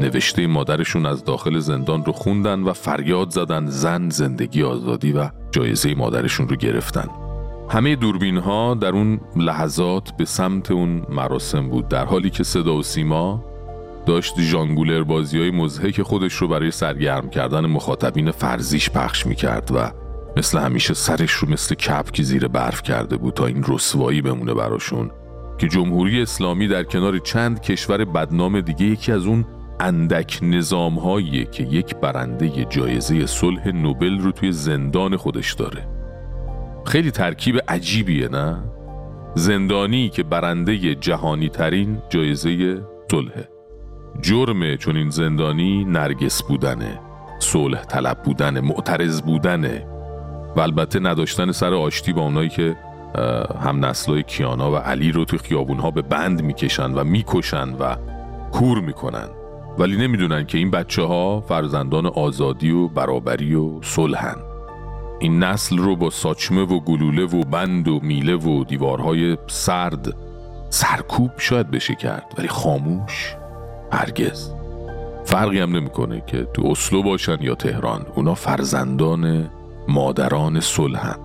[0.00, 5.94] نوشته مادرشون از داخل زندان رو خوندن و فریاد زدن زن زندگی آزادی و جایزه
[5.94, 7.27] مادرشون رو گرفتن.
[7.70, 12.74] همه دوربین ها در اون لحظات به سمت اون مراسم بود در حالی که صدا
[12.74, 13.44] و سیما
[14.06, 19.70] داشت ژانگولر بازی های مزهک خودش رو برای سرگرم کردن مخاطبین فرزیش پخش می کرد
[19.74, 19.92] و
[20.36, 25.10] مثل همیشه سرش رو مثل کپکی زیر برف کرده بود تا این رسوایی بمونه براشون
[25.58, 29.44] که جمهوری اسلامی در کنار چند کشور بدنام دیگه یکی از اون
[29.80, 35.97] اندک نظام که یک برنده جایزه صلح نوبل رو توی زندان خودش داره.
[36.88, 38.56] خیلی ترکیب عجیبیه نه؟
[39.34, 43.48] زندانی که برنده جهانی ترین جایزه صلحه.
[44.20, 47.00] جرم چون این زندانی نرگس بودنه
[47.38, 49.86] صلح طلب بودنه معترض بودنه
[50.56, 52.76] و البته نداشتن سر آشتی با اونایی که
[53.62, 57.96] هم نسلای کیانا و علی رو توی خیابونها به بند می‌کشن و می‌کشن و
[58.52, 59.28] کور می‌کنن.
[59.78, 64.36] ولی نمی‌دونن که این بچه ها فرزندان آزادی و برابری و صلحن.
[65.20, 70.14] این نسل رو با ساچمه و گلوله و بند و میله و دیوارهای سرد
[70.70, 73.36] سرکوب شاید بشه کرد ولی خاموش
[73.92, 74.50] هرگز.
[75.24, 79.50] فرقی هم نمی‌کنه که تو اسلو باشن یا تهران اونا فرزندان
[79.88, 81.18] مادران صلحن.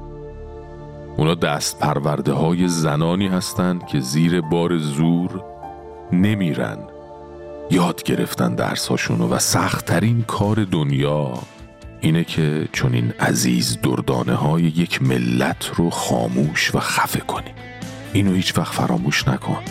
[1.17, 5.43] اونا دست پرورده های زنانی هستند که زیر بار زور
[6.11, 6.77] نمیرن.
[7.71, 11.33] یاد گرفتن درساشونو و سختترین کار دنیا
[12.04, 17.54] اینه که چون این عزیز دردانه های یک ملت رو خاموش و خفه کنی.
[18.14, 19.64] اینو هیچ وقت فراموش نکن.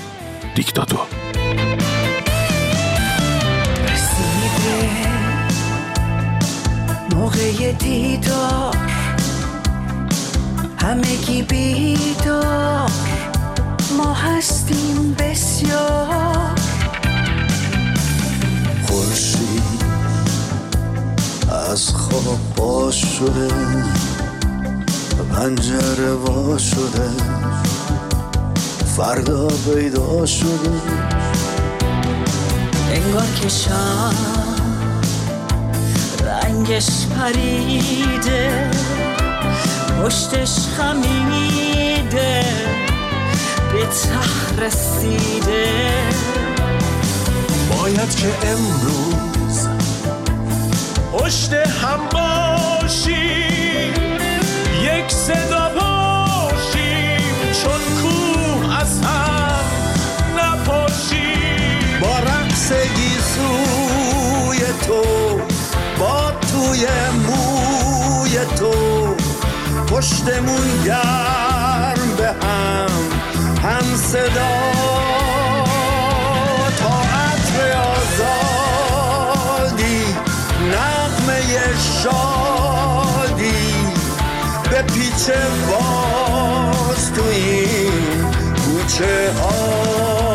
[0.54, 1.06] دیکتاتور.
[7.14, 8.76] موقع دیدار.
[10.78, 12.61] همگی بیدار.
[23.22, 23.48] شده.
[25.32, 27.10] پنجره وا شده.
[28.96, 30.70] فردا پیدا شده.
[32.92, 34.14] انگار که شام
[36.24, 38.70] رنگش پریده.
[40.02, 42.44] پشتش خمیده.
[43.72, 45.64] به ته رسیده.
[47.70, 49.41] باید که امروز
[51.12, 53.94] پشت هم باشیم
[54.82, 59.64] یک صدا باشیم چون کوه از هم
[60.38, 65.02] نپاشیم با رقص گیسوی تو
[65.98, 66.86] با توی
[67.26, 69.14] موی تو
[69.86, 72.90] پشتمون گرم به هم
[73.62, 74.62] هم صدا
[82.02, 83.74] شادی
[84.70, 85.30] به پیچ
[85.68, 87.92] باز تو این
[88.64, 90.31] کوچه ها.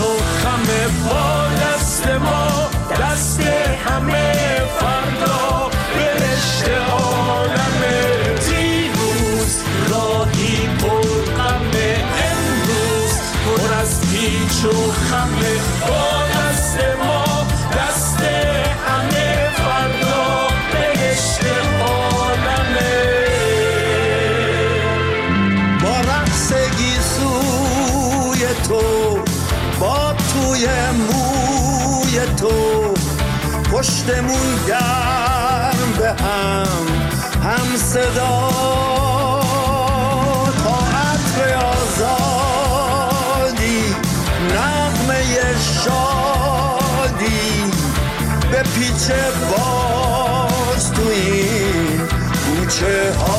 [0.00, 0.37] از
[34.08, 36.86] دستمون گرم به هم
[37.42, 38.50] هم صدا.
[40.64, 42.74] تا عطر آزادی
[44.54, 45.22] نغمه
[45.84, 47.50] شادی.
[48.50, 52.00] به پیچه باز تو این
[52.44, 53.37] کوچه ها